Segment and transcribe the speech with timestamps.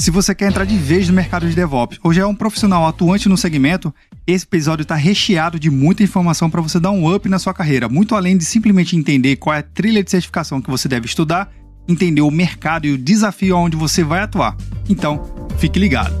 [0.00, 2.86] Se você quer entrar de vez no mercado de DevOps ou já é um profissional
[2.86, 3.94] atuante no segmento,
[4.26, 7.86] esse episódio está recheado de muita informação para você dar um up na sua carreira,
[7.86, 11.52] muito além de simplesmente entender qual é a trilha de certificação que você deve estudar,
[11.86, 14.56] entender o mercado e o desafio onde você vai atuar.
[14.88, 15.22] Então,
[15.58, 16.14] fique ligado.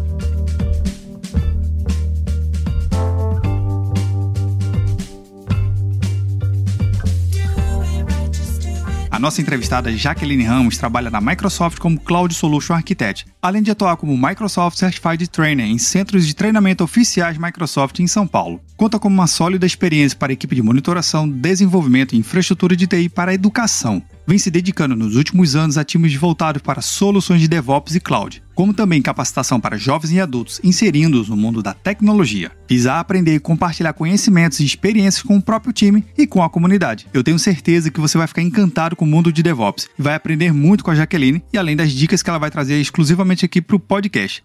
[9.20, 14.16] Nossa entrevistada Jaqueline Ramos trabalha na Microsoft como Cloud Solution Architect, além de atuar como
[14.16, 18.60] Microsoft Certified Trainer em centros de treinamento oficiais Microsoft em São Paulo.
[18.76, 23.08] Conta com uma sólida experiência para a equipe de monitoração, desenvolvimento e infraestrutura de TI
[23.08, 27.48] para a educação vem se dedicando nos últimos anos a times voltados para soluções de
[27.48, 32.52] DevOps e cloud, como também capacitação para jovens e adultos, inserindo-os no mundo da tecnologia.
[32.68, 37.06] Visa aprender e compartilhar conhecimentos e experiências com o próprio time e com a comunidade.
[37.10, 40.14] Eu tenho certeza que você vai ficar encantado com o mundo de DevOps e vai
[40.14, 43.62] aprender muito com a Jaqueline e além das dicas que ela vai trazer exclusivamente aqui
[43.62, 44.44] para o podcast.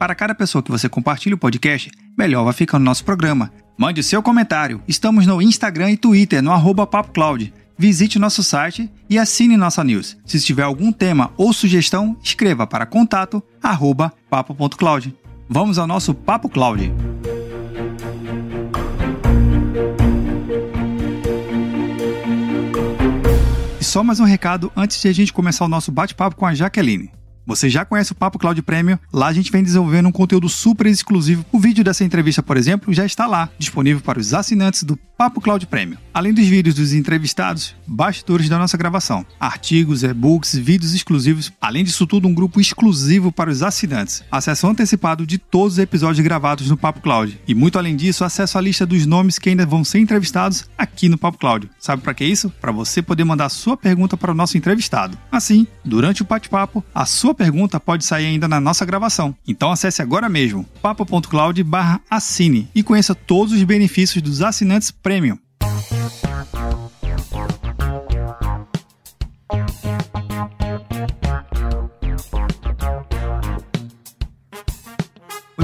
[0.00, 3.52] Para cada pessoa que você compartilha o podcast, melhor vai ficar no nosso programa.
[3.76, 4.82] Mande seu comentário.
[4.88, 7.52] Estamos no Instagram e Twitter, no arroba PapoCloud.
[7.76, 10.16] Visite nosso site e assine nossa news.
[10.24, 15.14] Se tiver algum tema ou sugestão, escreva para contato arroba papo.cloud.
[15.46, 16.90] Vamos ao nosso Papo Cloud.
[23.78, 26.54] E só mais um recado antes de a gente começar o nosso bate-papo com a
[26.54, 27.19] Jaqueline.
[27.46, 28.98] Você já conhece o Papo Cloud Premium?
[29.12, 31.44] Lá a gente vem desenvolvendo um conteúdo super exclusivo.
[31.50, 35.40] O vídeo dessa entrevista, por exemplo, já está lá, disponível para os assinantes do Papo
[35.40, 35.98] Cloud Premium.
[36.14, 42.06] Além dos vídeos dos entrevistados, bastidores da nossa gravação, artigos, e-books, vídeos exclusivos, além disso
[42.06, 46.76] tudo, um grupo exclusivo para os assinantes, acesso antecipado de todos os episódios gravados no
[46.76, 47.38] Papo Cloud.
[47.46, 51.08] E muito além disso, acesso à lista dos nomes que ainda vão ser entrevistados aqui
[51.08, 51.68] no Papo Cloud.
[51.78, 52.48] Sabe para que isso?
[52.60, 55.18] Para você poder mandar sua pergunta para o nosso entrevistado.
[55.30, 59.34] Assim, durante o bate-papo, a sua sua pergunta pode sair ainda na nossa gravação.
[59.46, 61.64] Então acesse agora mesmo papo.cloud
[62.10, 65.38] assine e conheça todos os benefícios dos assinantes Premium.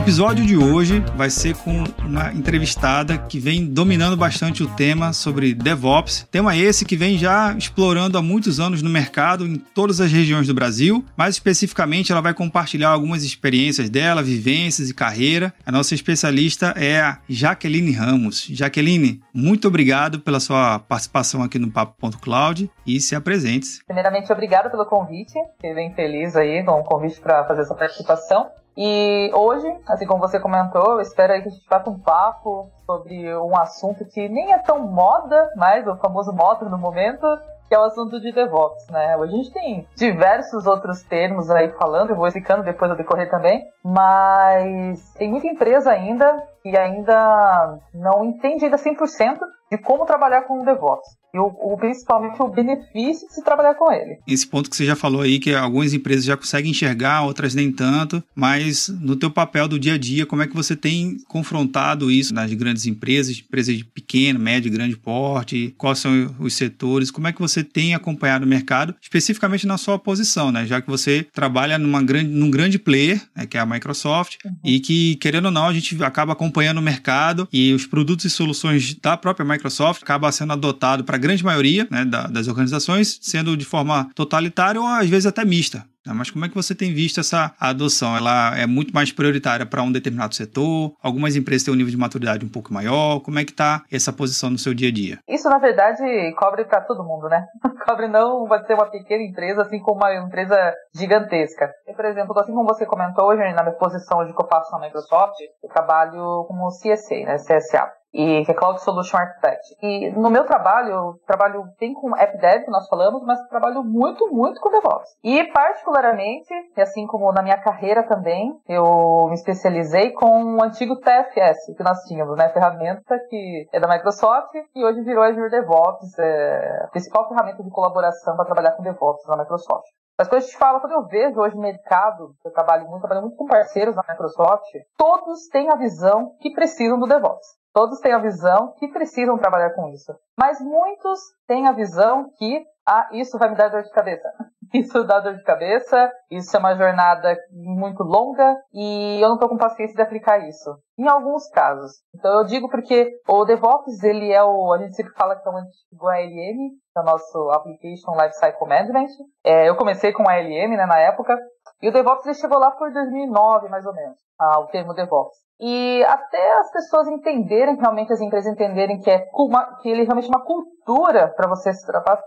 [0.07, 5.53] Episódio de hoje vai ser com uma entrevistada que vem dominando bastante o tema sobre
[5.53, 6.29] DevOps.
[6.31, 10.47] Tema esse que vem já explorando há muitos anos no mercado em todas as regiões
[10.47, 11.05] do Brasil.
[11.17, 15.53] Mais especificamente, ela vai compartilhar algumas experiências dela, vivências e carreira.
[15.67, 18.47] A nossa especialista é a Jaqueline Ramos.
[18.49, 23.85] Jaqueline, muito obrigado pela sua participação aqui no Papo.cloud e se apresente.
[23.85, 25.35] Primeiramente, obrigada pelo convite.
[25.57, 28.47] Fiquei bem feliz aí com o convite para fazer essa participação.
[28.77, 33.35] E hoje, assim como você comentou, espero aí que a gente faça um papo sobre
[33.37, 37.27] um assunto que nem é tão moda, mas o famoso moda no momento,
[37.69, 39.17] que é o assunto de DevOps, né?
[39.17, 43.31] Hoje a gente tem diversos outros termos aí falando, eu vou explicando depois ao decorrer
[43.31, 49.39] também, mas tem muita empresa ainda que ainda não entende ainda 100%
[49.71, 53.75] de como trabalhar com o DevOps e o, o, principalmente o benefício de se trabalhar
[53.75, 54.19] com ele.
[54.27, 57.71] Esse ponto que você já falou aí, que algumas empresas já conseguem enxergar, outras nem
[57.71, 62.11] tanto, mas no teu papel do dia a dia, como é que você tem confrontado
[62.11, 67.29] isso nas grandes empresas, empresas de pequeno, médio, grande porte, quais são os setores, como
[67.29, 70.65] é que você tem acompanhado o mercado, especificamente na sua posição, né?
[70.65, 74.53] Já que você trabalha numa grande, num grande player, né, que é a Microsoft, uhum.
[74.65, 78.31] e que, querendo ou não, a gente acaba acompanhando o mercado e os produtos e
[78.31, 83.57] soluções da própria Microsoft acaba sendo adotado para grande maioria né, da, das organizações, sendo
[83.57, 85.85] de forma totalitária ou às vezes até mista.
[86.07, 86.15] Né?
[86.15, 88.17] Mas como é que você tem visto essa adoção?
[88.17, 90.95] Ela é muito mais prioritária para um determinado setor?
[91.03, 93.21] Algumas empresas têm um nível de maturidade um pouco maior?
[93.21, 95.19] Como é que está essa posição no seu dia a dia?
[95.29, 96.03] Isso, na verdade,
[96.39, 97.45] cobre para todo mundo, né?
[97.85, 100.57] cobre não vai ser uma pequena empresa, assim como uma empresa
[100.95, 101.71] gigantesca.
[101.95, 104.87] Por exemplo, assim como você comentou hoje, na minha posição de que eu faço na
[104.87, 107.37] Microsoft, eu trabalho como CSA, né?
[107.37, 109.77] CSA e que é Cloud Solution Architect.
[109.83, 113.85] E no meu trabalho, eu trabalho bem com App Dev, que nós falamos, mas trabalho
[113.85, 115.11] muito, muito com DevOps.
[115.23, 121.77] E particularmente, assim como na minha carreira também, eu me especializei com o antigo TFS
[121.77, 122.49] que nós tínhamos, né?
[122.49, 127.71] Ferramenta que é da Microsoft e hoje virou Azure DevOps, é a principal ferramenta de
[127.71, 129.85] colaboração para trabalhar com DevOps na Microsoft.
[130.19, 133.37] As coisas que falo, quando eu vejo hoje o mercado, eu trabalho muito, trabalho muito
[133.37, 134.65] com parceiros na Microsoft,
[134.97, 137.47] todos têm a visão que precisam do DevOps.
[137.77, 140.11] Todos têm a visão que precisam trabalhar com isso.
[140.35, 144.27] Mas muitos têm a visão que, ah, isso vai me dar dor de cabeça.
[144.73, 149.49] Isso dá dor de cabeça, isso é uma jornada muito longa e eu não estou
[149.49, 150.77] com paciência de aplicar isso.
[150.99, 151.93] Em alguns casos.
[152.13, 155.53] Então eu digo porque o DevOps, ele é o, a gente sempre fala que é
[155.53, 159.07] o antigo ALM, que é o nosso Application Lifecycle Management.
[159.45, 161.39] É, eu comecei com ALM, né, na época,
[161.81, 165.46] e o DevOps ele chegou lá por 2009, mais ou menos, ah, o termo DevOps.
[165.59, 170.05] E até as pessoas entenderem, realmente as empresas entenderem que, é uma, que ele é
[170.05, 171.71] realmente uma cultura para você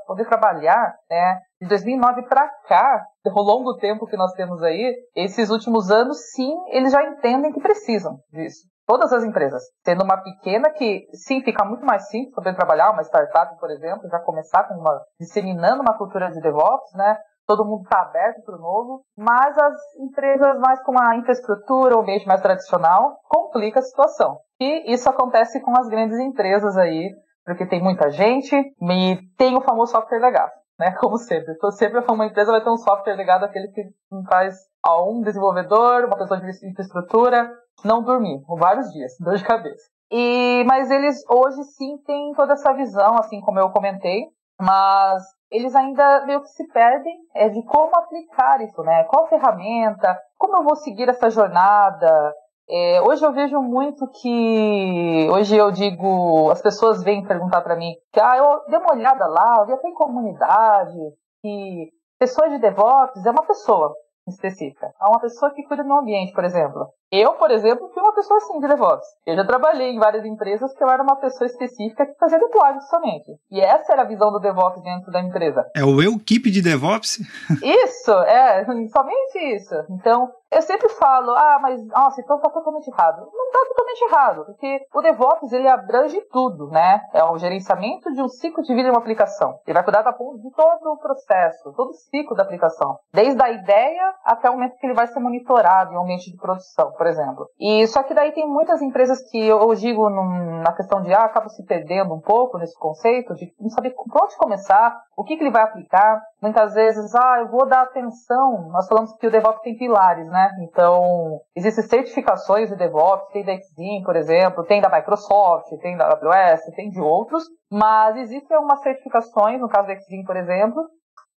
[0.07, 1.39] poder trabalhar, né?
[1.61, 6.51] De 2009 para cá, ao longo tempo que nós temos aí, esses últimos anos, sim,
[6.69, 8.67] eles já entendem que precisam disso.
[8.87, 13.03] Todas as empresas, sendo uma pequena que, sim, fica muito mais simples poder trabalhar, uma
[13.03, 17.15] startup, por exemplo, já começar com uma, disseminando uma cultura de DevOps, né?
[17.49, 22.05] Todo mundo está aberto para o novo, mas as empresas mais com uma infraestrutura ou
[22.05, 24.37] meio mais tradicional complica a situação.
[24.61, 27.09] E isso acontece com as grandes empresas aí,
[27.43, 30.93] porque tem muita gente e tem o famoso software legado, né?
[31.01, 31.53] Como sempre.
[31.53, 33.81] Então, sempre uma empresa vai ter um software legado aquele que
[34.29, 34.55] faz
[34.85, 37.51] a um desenvolvedor, uma pessoa de infraestrutura,
[37.83, 39.89] não dormir, por vários dias, dor de cabeça.
[40.11, 44.27] E, mas eles hoje sim têm toda essa visão, assim como eu comentei,
[44.59, 49.03] mas eles ainda meio que se perdem é, de como aplicar isso, né?
[49.05, 52.33] Qual ferramenta, como eu vou seguir essa jornada.
[52.69, 57.95] É, hoje eu vejo muito que, hoje eu digo, as pessoas vêm perguntar para mim,
[58.13, 60.99] que ah, eu dei uma olhada lá, eu vi até em comunidade,
[61.41, 61.89] que
[62.19, 63.95] pessoa de DevOps é uma pessoa
[64.29, 64.93] específica.
[65.01, 66.87] É uma pessoa que cuida do ambiente, por exemplo.
[67.11, 69.07] Eu, por exemplo, fui uma pessoa assim de DevOps.
[69.25, 72.79] Eu já trabalhei em várias empresas que eu era uma pessoa específica que fazia deploy
[72.81, 73.31] somente.
[73.49, 75.65] E essa era a visão do DevOps dentro da empresa.
[75.75, 77.17] É o eu keep de DevOps?
[77.63, 79.75] Isso, é, somente isso.
[79.89, 83.27] Então, eu sempre falo, ah, mas, nossa, então tá totalmente errado.
[83.31, 87.01] Não tá totalmente errado, porque o DevOps, ele abrange tudo, né?
[87.13, 89.59] É o gerenciamento de um ciclo de vida de uma aplicação.
[89.65, 92.97] Ele vai cuidar da, de todo o processo, todo o ciclo da aplicação.
[93.13, 96.91] Desde a ideia até o momento que ele vai ser monitorado em ambiente de produção
[96.91, 97.47] por exemplo.
[97.59, 101.23] E só que daí tem muitas empresas que eu digo num, na questão de ah,
[101.23, 105.35] acaba se perdendo um pouco nesse conceito de não saber por onde começar, o que,
[105.35, 106.21] que ele vai aplicar.
[106.41, 108.69] Muitas vezes, ah, eu vou dar atenção.
[108.71, 110.49] Nós falamos que o DevOps tem pilares, né?
[110.61, 116.07] Então, existem certificações de DevOps, tem da Exim, por exemplo, tem da Microsoft, tem da
[116.07, 120.83] AWS, tem de outros, mas existem algumas certificações, no caso da Exim, por exemplo,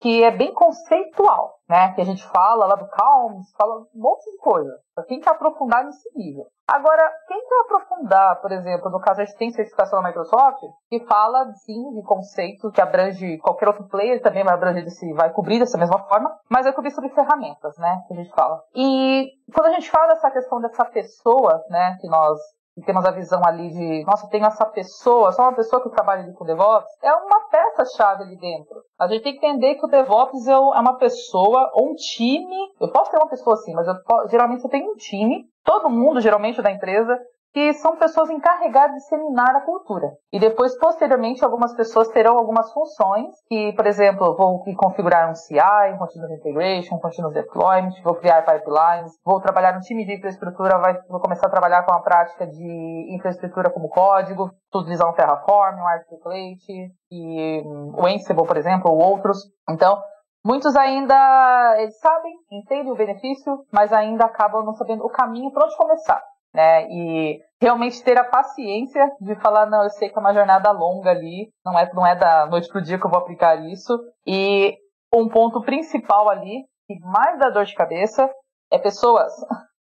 [0.02, 1.94] que é bem conceitual, né?
[1.94, 4.72] Que a gente fala lá do Calms, fala um monte de coisa.
[4.96, 6.46] Só tem que aprofundar nesse nível.
[6.68, 11.06] Agora, quem quer aprofundar, por exemplo, no caso a gente tem certificação da Microsoft, que
[11.06, 15.60] fala sim de conceitos que abrange qualquer outro player, também vai abranger desse, vai cobrir
[15.60, 18.04] dessa mesma forma, mas vai cobrir sobre ferramentas, né?
[18.08, 18.62] Que a gente fala.
[18.76, 22.40] E quando a gente fala dessa questão dessa pessoa, né, que nós
[22.78, 26.24] e temos a visão ali de, nossa, tem essa pessoa, só uma pessoa que trabalha
[26.24, 28.82] ali com DevOps, é uma peça-chave ali dentro.
[28.98, 32.56] A gente tem que entender que o DevOps é, é uma pessoa ou um time.
[32.80, 33.96] Eu posso ter uma pessoa assim, mas eu,
[34.30, 37.20] geralmente você tem um time, todo mundo, geralmente, da empresa,
[37.54, 40.12] que são pessoas encarregadas de disseminar a cultura.
[40.32, 45.58] E depois, posteriormente, algumas pessoas terão algumas funções, que, por exemplo, vou configurar um CI,
[45.94, 50.78] um Continuous Integration, um Continuous Deployment, vou criar pipelines, vou trabalhar no time de infraestrutura,
[50.78, 55.80] vai, vou começar a trabalhar com a prática de infraestrutura como código, utilizar um Terraform,
[55.80, 59.50] um Articulate, e um, o Ansible, por exemplo, ou outros.
[59.70, 60.00] Então,
[60.42, 65.66] Muitos ainda eles sabem, entendem o benefício, mas ainda acabam não sabendo o caminho para
[65.66, 66.88] onde começar né?
[66.90, 71.12] E realmente ter a paciência de falar, não, eu sei que é uma jornada longa
[71.12, 73.98] ali, não é, não é da noite pro dia que eu vou aplicar isso.
[74.26, 74.78] E
[75.14, 76.66] um ponto principal ali,
[77.02, 78.30] mais dá dor de cabeça,
[78.72, 79.34] é pessoas.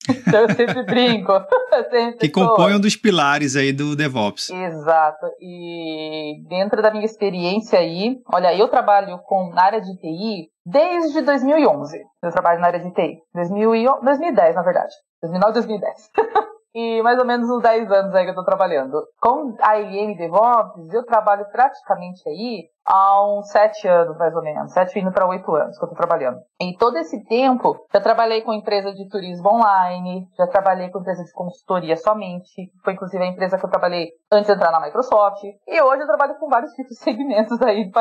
[0.09, 1.31] Então eu sempre brinco.
[1.71, 4.49] Eu sempre que compõe um dos pilares aí do DevOps.
[4.49, 5.27] Exato.
[5.39, 11.21] E dentro da minha experiência aí, olha, eu trabalho com na área de TI desde
[11.21, 11.99] 2011.
[12.23, 13.21] Eu trabalho na área de TI.
[13.35, 14.93] 2010, na verdade.
[15.21, 16.09] 2009, 2010.
[16.73, 19.03] e mais ou menos uns 10 anos aí que eu tô trabalhando.
[19.21, 24.71] Com a IM DevOps, eu trabalho praticamente aí há uns 7 anos, mais ou menos,
[24.73, 26.39] 7 indo para 8 anos que eu tô trabalhando.
[26.59, 31.23] E todo esse tempo, já trabalhei com empresa de turismo online, já trabalhei com empresa
[31.23, 35.43] de consultoria somente, foi inclusive a empresa que eu trabalhei antes de entrar na Microsoft,
[35.67, 37.91] e hoje eu trabalho com vários tipos de segmentos aí de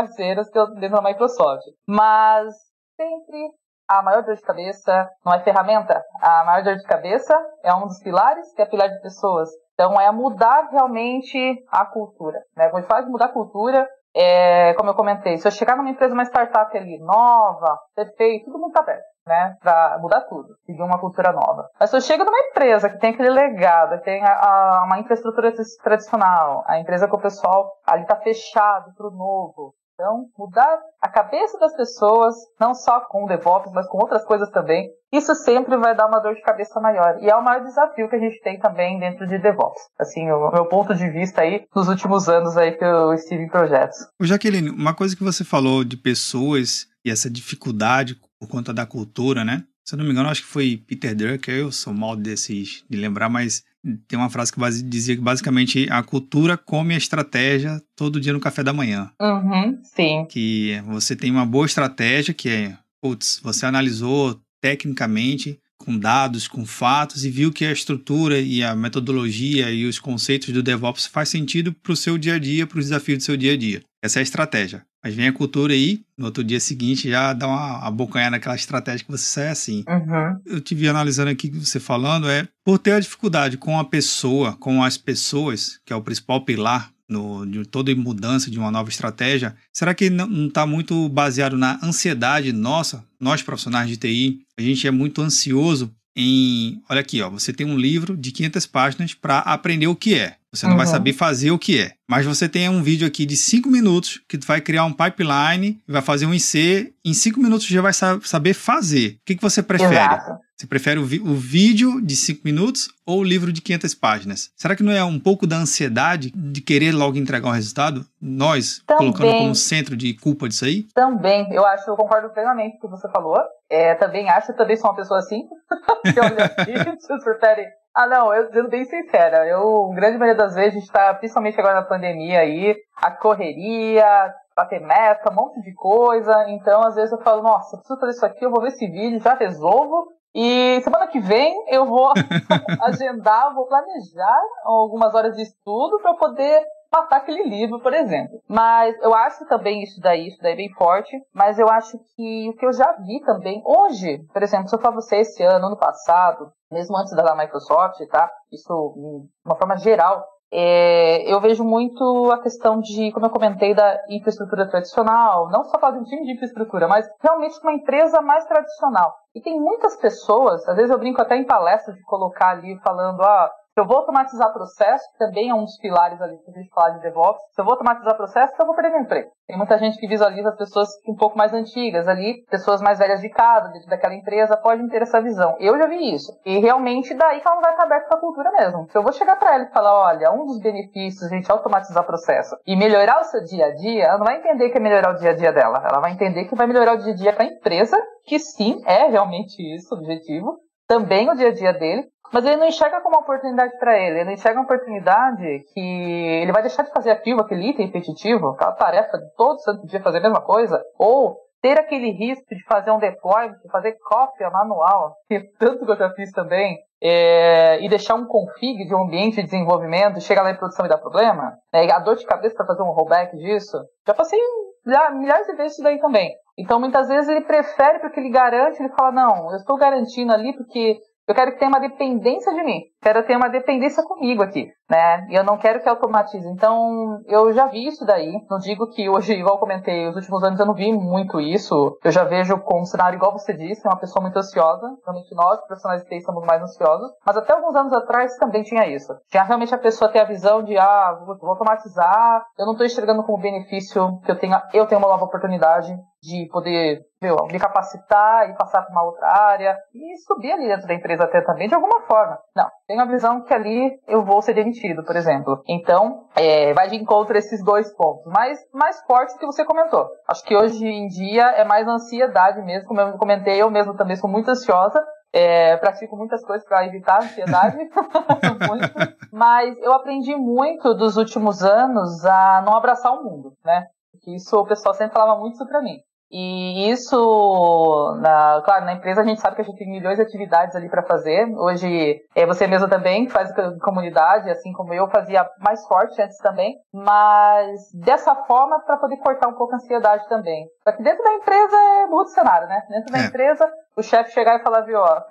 [0.50, 1.64] que eu dentro da Microsoft.
[1.86, 2.54] Mas
[2.96, 3.50] sempre
[3.88, 6.04] a maior dor de cabeça não é ferramenta.
[6.20, 9.48] A maior dor de cabeça é um dos pilares, que é pilar de pessoas.
[9.72, 12.38] Então, é mudar realmente a cultura.
[12.56, 12.68] Né?
[12.68, 16.24] Quando faz mudar a cultura, é, como eu comentei, se eu chegar numa empresa, uma
[16.24, 19.54] startup ali, nova, perfeito, todo mundo está aberto, né?
[19.62, 21.68] Para mudar tudo, seguir uma cultura nova.
[21.78, 24.98] Mas se eu chego numa empresa que tem aquele legado, que tem a, a, uma
[24.98, 25.52] infraestrutura
[25.82, 31.08] tradicional, a empresa que o pessoal ali está fechado para o novo, então, mudar a
[31.08, 35.76] cabeça das pessoas, não só com o DevOps, mas com outras coisas também, isso sempre
[35.76, 37.18] vai dar uma dor de cabeça maior.
[37.20, 39.82] E é o maior desafio que a gente tem também dentro de DevOps.
[39.98, 43.48] Assim, o meu ponto de vista aí, nos últimos anos aí que eu estive em
[43.48, 43.98] projetos.
[44.20, 49.44] Jaqueline, uma coisa que você falou de pessoas e essa dificuldade por conta da cultura,
[49.44, 49.64] né?
[49.84, 52.96] Se eu não me engano, acho que foi Peter Drucker, eu sou mal desses de
[52.96, 53.64] lembrar, mas
[54.06, 58.40] tem uma frase que dizia que basicamente a cultura come a estratégia todo dia no
[58.40, 59.10] café da manhã.
[59.20, 60.26] Uhum, sim.
[60.28, 66.66] Que você tem uma boa estratégia, que é, putz, você analisou tecnicamente, com dados, com
[66.66, 71.28] fatos, e viu que a estrutura e a metodologia e os conceitos do DevOps faz
[71.28, 73.82] sentido para o seu dia a dia, para os desafios do seu dia a dia.
[74.02, 74.82] Essa é a estratégia.
[75.02, 79.04] Mas vem a cultura aí, no outro dia seguinte já dá uma abocanhada naquela estratégia
[79.04, 79.84] que você sai assim.
[79.88, 80.40] Uhum.
[80.44, 84.56] Eu te vi analisando aqui você falando, é por ter a dificuldade com a pessoa,
[84.56, 88.90] com as pessoas, que é o principal pilar no, de toda mudança de uma nova
[88.90, 94.40] estratégia, será que não está muito baseado na ansiedade nossa, nós profissionais de TI?
[94.58, 96.82] A gente é muito ansioso em.
[96.88, 100.36] Olha aqui, ó, você tem um livro de 500 páginas para aprender o que é.
[100.52, 100.78] Você não uhum.
[100.78, 101.92] vai saber fazer o que é.
[102.08, 106.00] Mas você tem um vídeo aqui de 5 minutos que vai criar um pipeline, vai
[106.00, 109.10] fazer um IC, em 5 minutos já vai saber fazer.
[109.10, 109.94] O que, que você prefere?
[109.94, 110.47] Exato.
[110.58, 114.50] Você prefere o, o vídeo de 5 minutos ou o livro de 500 páginas?
[114.56, 118.04] Será que não é um pouco da ansiedade de querer logo entregar um resultado?
[118.20, 120.82] Nós, também, colocando como centro de culpa disso aí?
[120.92, 123.38] Também, eu acho, eu concordo plenamente com o que você falou.
[123.70, 125.44] É, também acho, também sou uma pessoa assim.
[126.12, 130.54] que olha aqui, você prefere ah, não, eu sendo bem sincera, eu, grande maioria das
[130.54, 135.60] vezes, a gente tá, principalmente agora na pandemia aí, a correria, bater meta, um monte
[135.62, 138.68] de coisa, então às vezes eu falo, nossa, preciso fazer isso aqui, eu vou ver
[138.68, 142.12] esse vídeo, já resolvo, e semana que vem eu vou
[142.82, 148.40] agendar, vou planejar algumas horas de estudo para poder matar aquele livro, por exemplo.
[148.48, 152.48] Mas eu acho também isso daí, isso daí é bem forte, mas eu acho que
[152.48, 155.66] o que eu já vi também, hoje, por exemplo, se eu for você esse ano,
[155.66, 158.30] ano passado, mesmo antes da Microsoft, tá?
[158.52, 163.74] Isso de uma forma geral, é, eu vejo muito a questão de, como eu comentei,
[163.74, 168.22] da infraestrutura tradicional, não só falar de um time de infraestrutura, mas realmente uma empresa
[168.22, 169.14] mais tradicional.
[169.38, 173.22] E tem muitas pessoas, às vezes eu brinco até em palestra de colocar ali falando,
[173.22, 176.54] ah, se eu vou automatizar processo, que também é um dos pilares ali que a
[176.54, 179.30] gente fala de DevOps, se eu vou automatizar processo, eu vou perder meu emprego.
[179.46, 183.20] Tem muita gente que visualiza as pessoas um pouco mais antigas ali, pessoas mais velhas
[183.20, 185.54] de casa, dentro daquela empresa, podem ter essa visão.
[185.60, 186.32] Eu já vi isso.
[186.44, 188.88] E realmente daí que ela não vai estar aberta a cultura mesmo.
[188.90, 191.52] Se eu vou chegar para ela e falar, olha, um dos benefícios de a gente
[191.52, 194.80] automatizar processo e melhorar o seu dia a dia, ela não vai entender que é
[194.80, 195.86] melhorar o dia a dia dela.
[195.88, 198.82] Ela vai entender que vai melhorar o dia a dia para a empresa, que sim,
[198.84, 200.58] é realmente isso o objetivo,
[200.88, 204.20] também o dia a dia dele, mas ele não enxerga como uma oportunidade para ele.
[204.20, 208.72] Ele enxerga uma oportunidade que ele vai deixar de fazer aquilo, aquele item repetitivo, aquela
[208.72, 212.90] tarefa de todo santo dia fazer a mesma coisa, ou ter aquele risco de fazer
[212.90, 217.88] um deployment, de fazer cópia manual, que tanto que eu já fiz também, é, e
[217.88, 221.56] deixar um config de um ambiente de desenvolvimento, chegar lá em produção e dar problema,
[221.72, 224.38] né, a dor de cabeça para fazer um rollback disso, já passei
[224.84, 226.32] milhares de vezes isso daí também.
[226.56, 230.56] Então, muitas vezes ele prefere porque ele garante, ele fala, não, eu estou garantindo ali
[230.56, 232.82] porque eu quero que tenha uma dependência de mim.
[233.00, 235.26] Quero ter uma dependência comigo aqui, né?
[235.30, 236.48] E eu não quero que automatize.
[236.48, 238.44] Então, eu já vi isso daí.
[238.50, 241.96] Não digo que hoje, igual comentei, os últimos anos eu não vi muito isso.
[242.02, 244.88] Eu já vejo como cenário, igual você disse, uma pessoa muito ansiosa.
[245.04, 247.10] Realmente nós, profissionais de TI, somos mais ansiosos.
[247.24, 249.14] Mas até alguns anos atrás também tinha isso.
[249.30, 253.22] Tinha realmente a pessoa ter a visão de, ah, vou automatizar, eu não estou enxergando
[253.22, 258.48] como benefício que eu tenha, eu tenho uma nova oportunidade de poder meu, me capacitar
[258.48, 261.74] e passar para uma outra área e subir ali dentro da empresa até também de
[261.74, 262.38] alguma forma.
[262.54, 265.62] Não, tenho a visão que ali eu vou ser demitido, por exemplo.
[265.68, 268.24] Então, é, vai de encontro esses dois pontos.
[268.32, 270.08] Mas mais fortes que você comentou.
[270.26, 274.16] Acho que hoje em dia é mais ansiedade mesmo, como eu comentei, eu mesmo também
[274.16, 275.04] sou muito ansiosa.
[275.30, 277.76] É, pratico muitas coisas para evitar a ansiedade,
[279.30, 283.88] mas eu aprendi muito dos últimos anos a não abraçar o mundo, né?
[284.26, 285.98] Isso o pessoal sempre falava muito isso para mim.
[286.30, 290.22] E isso, na, claro, na empresa a gente sabe que a gente tem milhões de
[290.22, 291.46] atividades ali para fazer.
[291.56, 296.76] Hoje, é você mesmo também faz comunidade, assim como eu fazia mais forte antes também,
[296.92, 300.66] mas dessa forma para poder cortar um pouco a ansiedade também.
[300.84, 302.82] Só que dentro da empresa é muito cenário, né?
[302.88, 303.24] Dentro da é.
[303.24, 305.22] empresa, o chefe chegar e falar, viu, ó,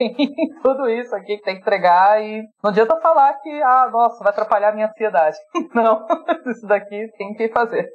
[0.62, 4.32] tudo isso aqui que tem que entregar e não adianta falar que, ah, nossa, vai
[4.32, 5.36] atrapalhar a minha ansiedade.
[5.74, 6.06] Não,
[6.46, 7.88] isso daqui tem que fazer.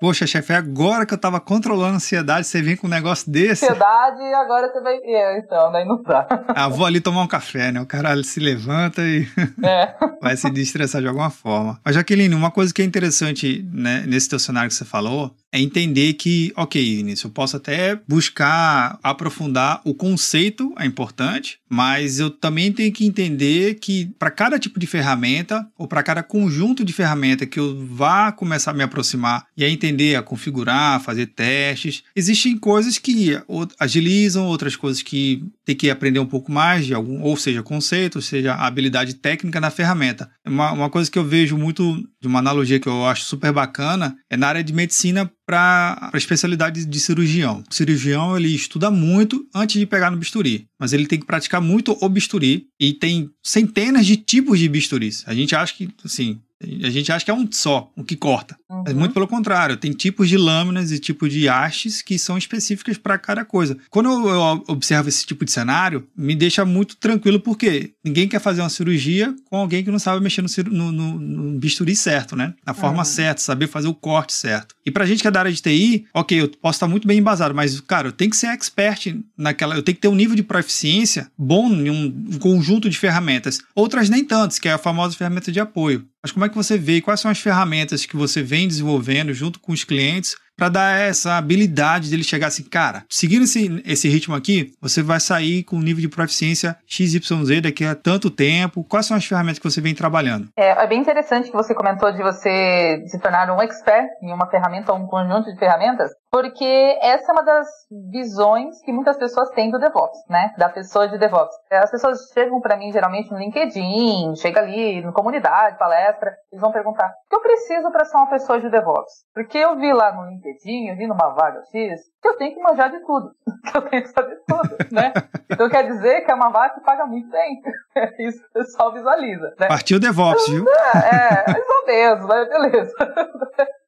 [0.00, 3.30] Poxa, chefe, é agora que eu tava controlando a ansiedade, você vem com um negócio
[3.30, 3.64] desse.
[3.64, 4.96] Ansiedade e agora você vai.
[4.96, 6.26] É, então, daí não dá.
[6.48, 7.80] Ah, vou ali tomar um café, né?
[7.80, 9.26] O cara se levanta e
[9.62, 9.94] é.
[10.20, 11.80] vai se destressar de alguma forma.
[11.84, 15.60] Mas, Jaqueline, uma coisa que é interessante né, nesse teu cenário que você falou é
[15.60, 22.30] entender que, ok, Vinícius, eu posso até buscar aprofundar o conceito, é importante, mas eu
[22.30, 26.92] também tenho que entender que para cada tipo de ferramenta ou para cada conjunto de
[26.92, 29.85] ferramenta que eu vá começar a me aproximar e a entender,
[30.16, 33.38] a configurar, fazer testes, existem coisas que
[33.78, 38.16] agilizam, outras coisas que tem que aprender um pouco mais de algum, ou seja, conceito,
[38.16, 40.30] ou seja, habilidade técnica na ferramenta.
[40.46, 44.16] Uma, uma coisa que eu vejo muito de uma analogia que eu acho super bacana
[44.30, 47.62] é na área de medicina para a especialidade de cirurgião.
[47.70, 51.60] O cirurgião ele estuda muito antes de pegar no bisturi, mas ele tem que praticar
[51.60, 55.22] muito o bisturi e tem centenas de tipos de bisturis.
[55.26, 56.40] A gente acha que, assim,
[56.82, 58.56] a gente acha que é um só, um que corta.
[58.68, 58.94] Uhum.
[58.94, 63.16] Muito pelo contrário, tem tipos de lâminas e tipos de hastes que são específicas para
[63.16, 63.76] cada coisa.
[63.90, 68.62] Quando eu observo esse tipo de cenário, me deixa muito tranquilo porque ninguém quer fazer
[68.62, 72.54] uma cirurgia com alguém que não sabe mexer no, no, no, bisturi certo, né?
[72.66, 73.04] Na forma uhum.
[73.04, 74.74] certa, saber fazer o corte certo.
[74.84, 77.18] E pra gente que é da área de TI, ok, eu posso estar muito bem
[77.18, 79.76] embasado, mas, cara, eu tenho que ser expert naquela.
[79.76, 83.60] Eu tenho que ter um nível de proficiência bom em um conjunto de ferramentas.
[83.74, 86.04] Outras nem tantas, que é a famosa ferramenta de apoio.
[86.22, 87.00] Mas como é que você vê?
[87.00, 91.36] Quais são as ferramentas que você vem desenvolvendo junto com os clientes para dar essa
[91.36, 95.82] habilidade dele chegar assim, cara, seguindo esse, esse ritmo aqui, você vai sair com um
[95.82, 98.82] nível de proficiência XYZ daqui a tanto tempo.
[98.82, 100.48] Quais são as ferramentas que você vem trabalhando?
[100.56, 104.48] É, é bem interessante que você comentou de você se tornar um expert em uma
[104.48, 107.66] ferramenta ou um conjunto de ferramentas, porque essa é uma das
[108.10, 110.54] visões que muitas pessoas têm do DevOps, né?
[110.58, 111.54] Da pessoa de DevOps.
[111.70, 116.72] As pessoas chegam para mim geralmente no LinkedIn, chega ali no comunidade, palestra, eles vão
[116.72, 119.24] perguntar: o que eu preciso para ser uma pessoa de DevOps?
[119.34, 122.54] Porque eu vi lá no LinkedIn LinkedIn, eu vi numa vaga X, que eu tenho
[122.54, 123.30] que manjar de tudo,
[123.70, 125.12] que eu tenho que saber tudo, né?
[125.50, 127.60] Então quer dizer que é uma vaga que paga muito bem.
[128.18, 129.54] Isso o pessoal visualiza.
[129.58, 129.68] Né?
[129.68, 130.64] Partiu DevOps, viu?
[130.68, 132.94] É, é mais ou menos, mas beleza.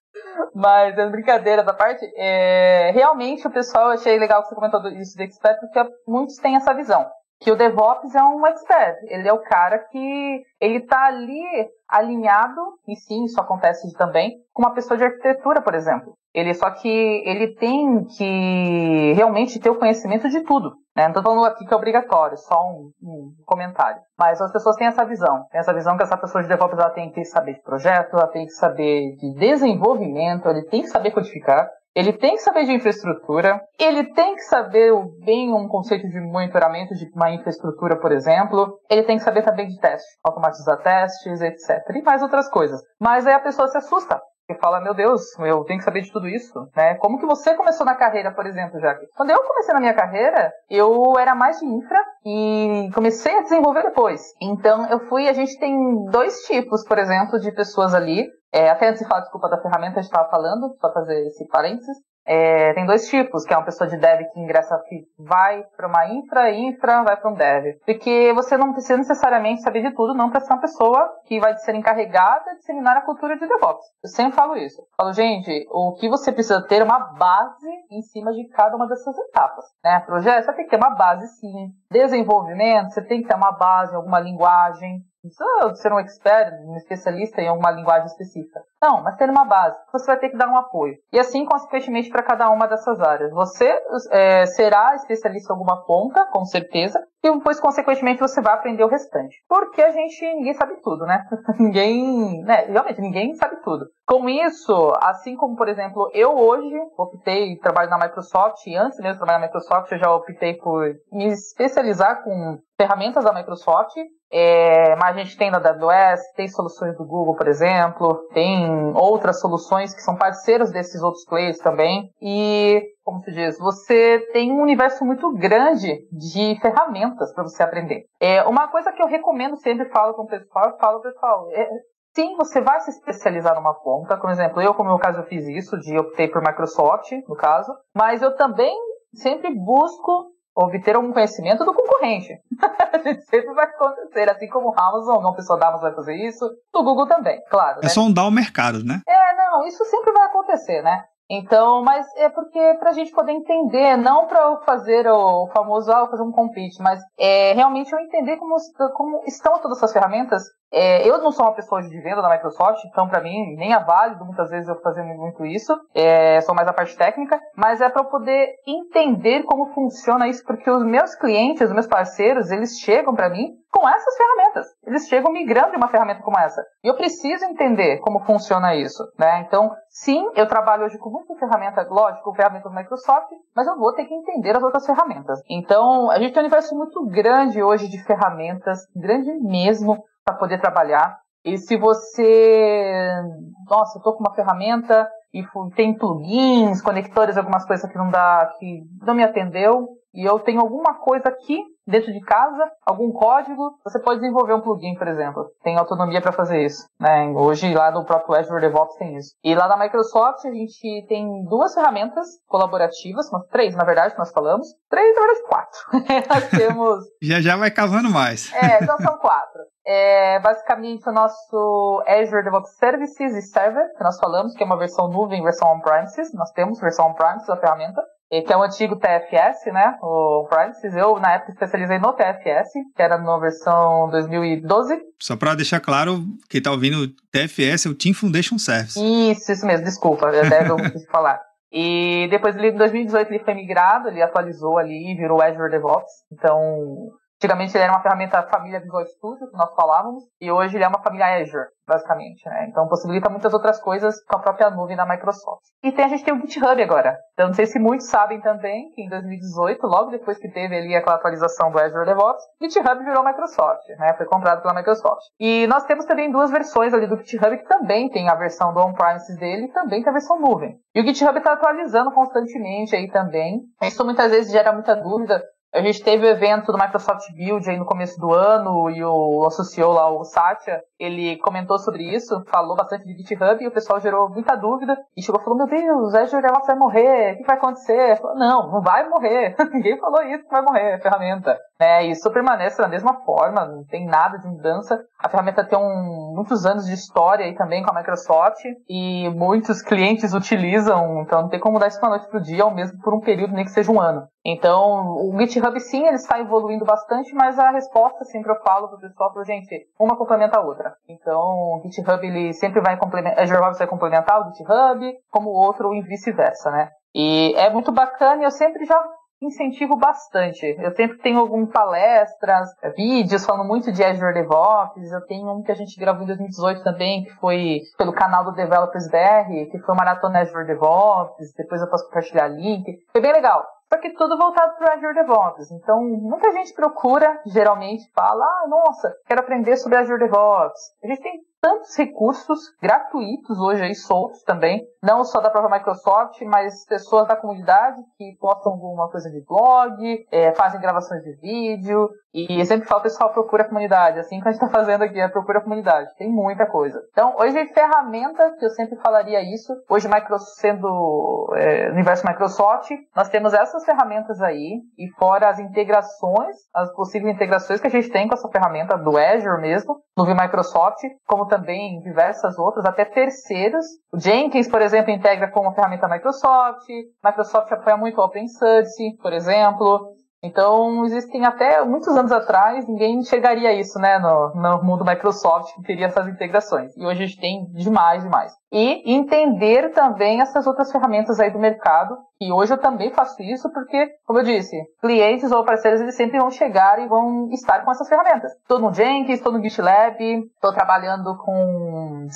[0.55, 5.17] Mas, é brincadeira da parte, é, realmente o pessoal, achei legal que você comentou isso
[5.17, 7.07] do expert, porque muitos têm essa visão
[7.41, 8.99] que o DevOps é um expert.
[9.05, 11.43] Ele é o cara que ele está ali
[11.89, 16.15] alinhado, e sim, isso acontece também, com uma pessoa de arquitetura, por exemplo.
[16.35, 20.75] Ele só que ele tem que realmente ter o conhecimento de tudo.
[20.95, 21.05] Né?
[21.05, 24.01] Não estou falando aqui que é obrigatório, só um, um, comentário.
[24.19, 25.45] Mas as pessoas têm essa visão.
[25.51, 28.27] Tem essa visão que essa pessoa de DevOps ela tem que saber de projeto, ela
[28.27, 31.71] tem que saber de desenvolvimento, ele tem que saber codificar.
[31.95, 34.93] Ele tem que saber de infraestrutura, ele tem que saber
[35.25, 38.79] bem um conceito de monitoramento de uma infraestrutura, por exemplo.
[38.91, 41.79] Ele tem que saber também de teste, automatizar testes, etc.
[41.95, 42.81] E mais outras coisas.
[43.01, 44.21] Mas aí a pessoa se assusta
[44.51, 46.95] e fala, meu Deus, eu tenho que saber de tudo isso, né?
[46.95, 49.07] Como que você começou na carreira, por exemplo, Jaque?
[49.15, 53.83] Quando eu comecei na minha carreira, eu era mais de infra e comecei a desenvolver
[53.83, 54.23] depois.
[54.41, 55.77] Então, eu fui, a gente tem
[56.11, 58.27] dois tipos, por exemplo, de pessoas ali.
[58.53, 61.47] É, até antes de falar, desculpa, da ferramenta, a gente estava falando, só fazer esse
[61.49, 61.97] parênteses.
[62.31, 65.89] É, tem dois tipos, que é uma pessoa de dev que ingressa, que vai para
[65.89, 67.79] uma infra, infra vai para um dev.
[67.87, 71.57] Porque você não precisa necessariamente saber de tudo, não para ser uma pessoa que vai
[71.57, 73.87] ser encarregada de disseminar a cultura de DevOps.
[74.05, 74.79] Eu sempre falo isso.
[74.79, 78.77] Eu falo, gente, o que você precisa ter é uma base em cima de cada
[78.77, 79.65] uma dessas etapas.
[79.83, 79.99] Né?
[80.01, 81.71] Projeto, você tem que ter uma base sim.
[81.91, 87.41] Desenvolvimento, você tem que ter uma base, alguma linguagem precisa ser um expert, um especialista
[87.41, 88.61] em alguma linguagem específica.
[88.83, 89.77] Não, mas ter uma base.
[89.93, 90.97] Você vai ter que dar um apoio.
[91.13, 93.31] E assim, consequentemente, para cada uma dessas áreas.
[93.33, 93.69] Você
[94.11, 98.89] é, será especialista em alguma ponta, com certeza, e depois, consequentemente, você vai aprender o
[98.89, 99.37] restante.
[99.49, 101.27] Porque a gente, ninguém sabe tudo, né?
[101.59, 102.67] ninguém, né?
[102.69, 103.87] Realmente, ninguém sabe tudo.
[104.07, 109.15] Com isso, assim como, por exemplo, eu hoje optei, trabalho na Microsoft, e antes mesmo
[109.15, 113.97] de trabalhar na Microsoft, eu já optei por me especializar com ferramentas da Microsoft,
[114.31, 119.41] é, mas a gente tem na AWS, tem soluções do Google, por exemplo, tem outras
[119.41, 122.11] soluções que são parceiros desses outros players também.
[122.23, 128.05] E, como se diz, você tem um universo muito grande de ferramentas para você aprender.
[128.21, 131.69] É, uma coisa que eu recomendo sempre, falo com o pessoal, falo, pessoal, é,
[132.15, 134.17] sim, você vai se especializar numa ponta.
[134.17, 137.35] Por exemplo, eu, como no meu caso, eu fiz isso, de optei por Microsoft, no
[137.35, 138.77] caso, mas eu também
[139.15, 142.41] sempre busco obter algum conhecimento do concorrente.
[143.31, 146.45] sempre vai acontecer, assim como o Amazon, uma pessoa da Amazon vai fazer isso,
[146.75, 147.79] o Google também, claro.
[147.81, 147.89] É né?
[147.89, 149.01] sondar o mercado, né?
[149.07, 151.05] É, não, isso sempre vai acontecer, né?
[151.31, 156.09] Então, mas é porque para a gente poder entender, não para fazer o famoso, ah,
[156.09, 158.57] fazer um compete, mas é realmente eu entender como,
[158.95, 162.85] como estão todas essas ferramentas é, eu não sou uma pessoa de venda da Microsoft,
[162.85, 165.75] então para mim nem é válido muitas vezes eu fazer muito isso.
[165.95, 170.45] É, sou mais a parte técnica, mas é para eu poder entender como funciona isso,
[170.45, 174.67] porque os meus clientes, os meus parceiros, eles chegam para mim com essas ferramentas.
[174.85, 176.65] Eles chegam migrando de uma ferramenta como essa.
[176.83, 179.41] E eu preciso entender como funciona isso, né?
[179.41, 183.93] Então, sim, eu trabalho hoje com muita ferramenta, lógico, com ferramentas Microsoft, mas eu vou
[183.95, 185.41] ter que entender as outras ferramentas.
[185.49, 190.61] Então, a gente tem um universo muito grande hoje de ferramentas, grande mesmo, para poder
[190.61, 191.19] trabalhar.
[191.45, 193.23] E se você,
[193.69, 195.43] nossa, eu tô com uma ferramenta e
[195.75, 200.61] tem plugins, conectores, algumas coisas que não dá, que não me atendeu, e eu tenho
[200.61, 205.47] alguma coisa aqui dentro de casa, algum código, você pode desenvolver um plugin, por exemplo.
[205.63, 206.87] Tem autonomia para fazer isso.
[207.01, 207.29] Né?
[207.35, 209.35] Hoje lá no próprio Azure DevOps tem isso.
[209.43, 214.31] E lá na Microsoft a gente tem duas ferramentas colaborativas, três na verdade que nós
[214.31, 214.69] falamos.
[214.91, 215.81] Três, na verdade quatro.
[216.29, 217.05] nós temos...
[217.23, 218.53] já já vai casando mais.
[218.53, 219.63] é, então são quatro.
[219.87, 224.77] É basicamente o nosso Azure DevOps Services e Server, que nós falamos, que é uma
[224.77, 226.35] versão nuvem, versão on-premises.
[226.35, 229.97] Nós temos versão on-premises da ferramenta que é o antigo TFS, né?
[230.03, 230.95] O Prices.
[230.95, 235.01] Eu, na época, especializei no TFS, que era na versão 2012.
[235.19, 238.99] Só para deixar claro, quem tá ouvindo, TFS é o Team Foundation Service.
[239.01, 240.77] Isso, isso mesmo, desculpa, eu até eu
[241.11, 241.41] falar.
[241.73, 246.11] E depois, em 2018, ele foi migrado, ele atualizou ali e virou Azure DevOps.
[246.33, 250.83] Então, Antigamente ele era uma ferramenta família Visual Studio, que nós falávamos, e hoje ele
[250.83, 252.67] é uma família Azure, basicamente, né?
[252.69, 255.63] Então possibilita muitas outras coisas com a própria nuvem da Microsoft.
[255.81, 257.17] E tem, a gente tem o GitHub agora.
[257.35, 260.97] Então não sei se muitos sabem também que em 2018, logo depois que teve ali
[260.97, 264.15] aquela atualização do Azure DevOps, GitHub virou Microsoft, né?
[264.15, 265.23] Foi comprado pela Microsoft.
[265.39, 268.81] E nós temos também duas versões ali do GitHub que também tem a versão do
[268.81, 270.77] on-premises dele e também tem a versão nuvem.
[270.93, 273.61] E o GitHub está atualizando constantemente aí também.
[273.83, 275.41] Isso muitas vezes gera muita dúvida
[275.73, 279.45] a gente teve o evento do Microsoft Build aí no começo do ano e o
[279.47, 284.01] associou lá, o Satya, ele comentou sobre isso, falou bastante de GitHub e o pessoal
[284.01, 287.47] gerou muita dúvida e chegou e falou, meu Deus, Azure DevOps vai morrer, o que
[287.47, 288.17] vai acontecer?
[288.17, 291.59] Falou, não, não vai morrer, ninguém falou isso que vai morrer a ferramenta.
[291.79, 292.07] Né?
[292.07, 294.99] Isso permanece da mesma forma, não tem nada de mudança.
[295.23, 299.83] A ferramenta tem um, muitos anos de história aí também com a Microsoft e muitos
[299.83, 302.99] clientes utilizam, então não tem como mudar isso da noite para o dia, ou mesmo
[303.01, 304.27] por um período, nem que seja um ano.
[304.51, 308.97] Então, o GitHub sim, ele está evoluindo bastante, mas a resposta sempre eu falo para
[308.97, 310.95] o pessoal, gente, uma complementa a outra.
[311.07, 315.67] Então, o GitHub ele sempre vai complementar, Azure DevOps vai complementar o GitHub, como o
[315.67, 316.89] outro e vice-versa, né?
[317.15, 318.99] E é muito bacana e eu sempre já
[319.41, 320.65] incentivo bastante.
[320.81, 325.13] Eu sempre tenho algumas palestras, vídeos falando muito de Azure DevOps.
[325.13, 328.53] Eu tenho um que a gente gravou em 2018 também, que foi pelo canal do
[328.53, 331.53] Developers BR, que foi Maratona Azure DevOps.
[331.57, 332.85] Depois eu posso compartilhar link.
[333.13, 333.65] Foi bem legal.
[333.91, 335.71] Só que tudo voltado para o Azure DevOps.
[335.71, 340.81] Então, muita gente procura, geralmente, fala, ah, nossa, quero aprender sobre Azure DevOps.
[341.03, 346.41] A gente tem tantos recursos gratuitos hoje aí soltos também, não só da própria Microsoft,
[346.43, 352.09] mas pessoas da comunidade que postam alguma coisa de blog, é, fazem gravações de vídeo,
[352.33, 355.29] e sempre falo, pessoal, procura a comunidade, assim que a gente está fazendo aqui, é
[355.29, 357.03] procura a comunidade, tem muita coisa.
[357.11, 363.29] Então, hoje ferramenta, que eu sempre falaria isso, hoje Microsoft, sendo é, universo Microsoft, nós
[363.29, 368.29] temos essas ferramentas aí, e fora as integrações, as possíveis integrações que a gente tem
[368.29, 373.85] com essa ferramenta do Azure mesmo, no Microsoft, como também diversas outras, até terceiros.
[374.13, 376.87] O Jenkins, por exemplo, integra com uma ferramenta Microsoft.
[377.25, 380.18] Microsoft apoia muito o Open Source, por exemplo.
[380.43, 385.83] Então, existem até muitos anos atrás, ninguém enxergaria isso, né, no, no mundo Microsoft, que
[385.83, 386.97] teria essas integrações.
[386.97, 388.53] E hoje a gente tem demais, demais.
[388.71, 393.69] E entender também essas outras ferramentas aí do mercado, e hoje eu também faço isso
[393.73, 397.91] porque, como eu disse, clientes ou parceiros, eles sempre vão chegar e vão estar com
[397.91, 398.53] essas ferramentas.
[398.53, 402.29] Estou no Jenkins, estou no GitLab, estou trabalhando com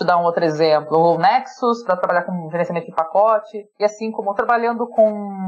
[0.00, 0.96] eu dar um outro exemplo.
[0.96, 3.64] O Nexus, para trabalhar com gerenciamento de pacote.
[3.78, 5.47] E assim como trabalhando com